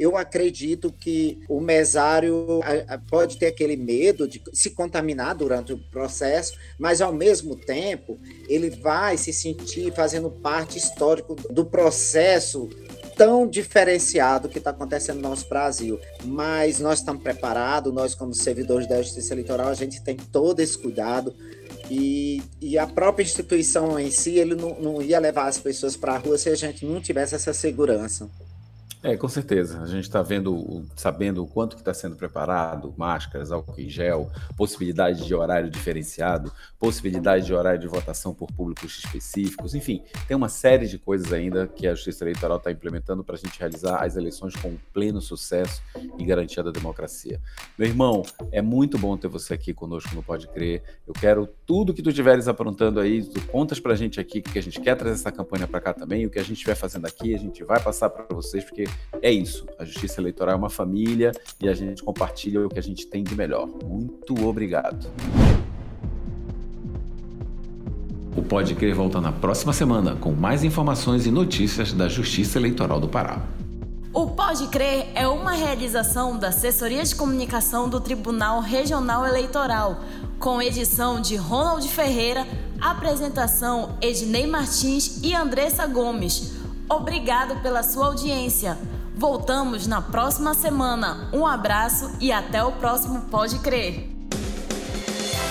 Eu 0.00 0.16
acredito 0.16 0.90
que 0.90 1.42
o 1.46 1.60
mesário 1.60 2.60
pode 3.10 3.36
ter 3.36 3.48
aquele 3.48 3.76
medo 3.76 4.26
de 4.26 4.42
se 4.50 4.70
contaminar 4.70 5.34
durante 5.34 5.74
o 5.74 5.78
processo, 5.78 6.54
mas 6.78 7.02
ao 7.02 7.12
mesmo 7.12 7.54
tempo 7.54 8.18
ele 8.48 8.70
vai 8.70 9.18
se 9.18 9.30
sentir 9.30 9.92
fazendo 9.92 10.30
parte 10.30 10.78
histórico 10.78 11.36
do 11.52 11.66
processo 11.66 12.70
tão 13.14 13.46
diferenciado 13.46 14.48
que 14.48 14.56
está 14.56 14.70
acontecendo 14.70 15.16
no 15.16 15.28
nosso 15.28 15.46
Brasil. 15.46 16.00
Mas 16.24 16.80
nós 16.80 17.00
estamos 17.00 17.22
preparados, 17.22 17.92
nós, 17.92 18.14
como 18.14 18.32
servidores 18.32 18.86
da 18.86 19.02
Justiça 19.02 19.34
Eleitoral, 19.34 19.68
a 19.68 19.74
gente 19.74 20.02
tem 20.02 20.16
todo 20.16 20.60
esse 20.60 20.78
cuidado. 20.78 21.34
E, 21.90 22.40
e 22.58 22.78
a 22.78 22.86
própria 22.86 23.22
instituição 23.22 23.98
em 23.98 24.10
si, 24.10 24.38
ele 24.38 24.54
não, 24.54 24.80
não 24.80 25.02
ia 25.02 25.18
levar 25.18 25.46
as 25.46 25.58
pessoas 25.58 25.94
para 25.94 26.14
a 26.14 26.18
rua 26.18 26.38
se 26.38 26.48
a 26.48 26.54
gente 26.54 26.86
não 26.86 27.02
tivesse 27.02 27.34
essa 27.34 27.52
segurança. 27.52 28.30
É, 29.02 29.16
com 29.16 29.28
certeza. 29.28 29.80
A 29.80 29.86
gente 29.86 30.04
está 30.04 30.20
vendo, 30.20 30.84
sabendo 30.94 31.42
o 31.42 31.46
quanto 31.46 31.74
que 31.74 31.80
está 31.80 31.94
sendo 31.94 32.16
preparado, 32.16 32.92
máscaras, 32.98 33.50
álcool 33.50 33.80
em 33.80 33.88
gel, 33.88 34.30
possibilidade 34.58 35.24
de 35.24 35.34
horário 35.34 35.70
diferenciado, 35.70 36.52
possibilidade 36.78 37.46
de 37.46 37.54
horário 37.54 37.80
de 37.80 37.86
votação 37.86 38.34
por 38.34 38.52
públicos 38.52 38.98
específicos, 39.02 39.74
enfim, 39.74 40.02
tem 40.28 40.36
uma 40.36 40.50
série 40.50 40.86
de 40.86 40.98
coisas 40.98 41.32
ainda 41.32 41.66
que 41.66 41.86
a 41.86 41.94
Justiça 41.94 42.24
Eleitoral 42.24 42.58
está 42.58 42.70
implementando 42.70 43.24
para 43.24 43.36
a 43.36 43.38
gente 43.38 43.58
realizar 43.58 44.04
as 44.04 44.16
eleições 44.16 44.54
com 44.54 44.76
pleno 44.92 45.20
sucesso 45.22 45.82
e 46.18 46.24
garantia 46.24 46.62
da 46.62 46.70
democracia. 46.70 47.40
Meu 47.78 47.88
irmão, 47.88 48.22
é 48.52 48.60
muito 48.60 48.98
bom 48.98 49.16
ter 49.16 49.28
você 49.28 49.54
aqui 49.54 49.72
conosco 49.72 50.14
no 50.14 50.22
Pode 50.22 50.46
Crer. 50.48 50.82
Eu 51.06 51.14
quero 51.14 51.48
tudo 51.64 51.94
que 51.94 52.02
tu 52.02 52.10
estiveres 52.10 52.48
aprontando 52.48 53.00
aí, 53.00 53.24
tu 53.24 53.40
contas 53.46 53.80
para 53.80 53.94
a 53.94 53.96
gente 53.96 54.20
aqui 54.20 54.42
que 54.42 54.58
a 54.58 54.62
gente 54.62 54.78
quer 54.78 54.94
trazer 54.94 55.14
essa 55.14 55.32
campanha 55.32 55.66
para 55.66 55.80
cá 55.80 55.94
também, 55.94 56.26
o 56.26 56.30
que 56.30 56.38
a 56.38 56.42
gente 56.42 56.54
estiver 56.58 56.74
fazendo 56.74 57.06
aqui, 57.06 57.34
a 57.34 57.38
gente 57.38 57.64
vai 57.64 57.80
passar 57.80 58.10
para 58.10 58.26
vocês, 58.34 58.62
porque 58.62 58.89
é 59.22 59.30
isso. 59.30 59.66
A 59.78 59.84
justiça 59.84 60.20
eleitoral 60.20 60.54
é 60.54 60.58
uma 60.58 60.70
família 60.70 61.32
e 61.60 61.68
a 61.68 61.74
gente 61.74 62.02
compartilha 62.02 62.66
o 62.66 62.68
que 62.68 62.78
a 62.78 62.82
gente 62.82 63.06
tem 63.06 63.22
de 63.22 63.34
melhor. 63.34 63.66
Muito 63.66 64.46
obrigado. 64.46 65.06
O 68.36 68.42
Pode 68.42 68.74
Crer 68.74 68.94
volta 68.94 69.20
na 69.20 69.32
próxima 69.32 69.72
semana 69.72 70.16
com 70.16 70.32
mais 70.32 70.62
informações 70.62 71.26
e 71.26 71.30
notícias 71.30 71.92
da 71.92 72.08
Justiça 72.08 72.58
Eleitoral 72.58 73.00
do 73.00 73.08
Pará. 73.08 73.42
O 74.12 74.26
Pode 74.28 74.66
Crer 74.68 75.08
é 75.14 75.28
uma 75.28 75.52
realização 75.52 76.36
da 76.38 76.48
Assessoria 76.48 77.04
de 77.04 77.14
Comunicação 77.14 77.88
do 77.88 78.00
Tribunal 78.00 78.60
Regional 78.60 79.26
Eleitoral, 79.26 80.00
com 80.38 80.60
edição 80.60 81.20
de 81.20 81.36
Ronald 81.36 81.86
Ferreira, 81.86 82.46
apresentação 82.80 83.96
Ednei 84.00 84.46
Martins 84.46 85.20
e 85.22 85.34
Andressa 85.34 85.86
Gomes. 85.86 86.59
Obrigado 86.90 87.62
pela 87.62 87.84
sua 87.84 88.06
audiência. 88.06 88.76
Voltamos 89.16 89.86
na 89.86 90.02
próxima 90.02 90.54
semana. 90.54 91.30
Um 91.32 91.46
abraço 91.46 92.10
e 92.20 92.32
até 92.32 92.64
o 92.64 92.72
próximo 92.72 93.20
Pode 93.30 93.60
Crer. 93.60 94.08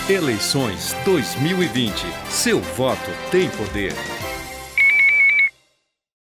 Eleições 0.06 0.94
2020. 1.04 2.04
Seu 2.28 2.60
voto 2.60 3.10
tem 3.30 3.48
poder. 3.50 3.94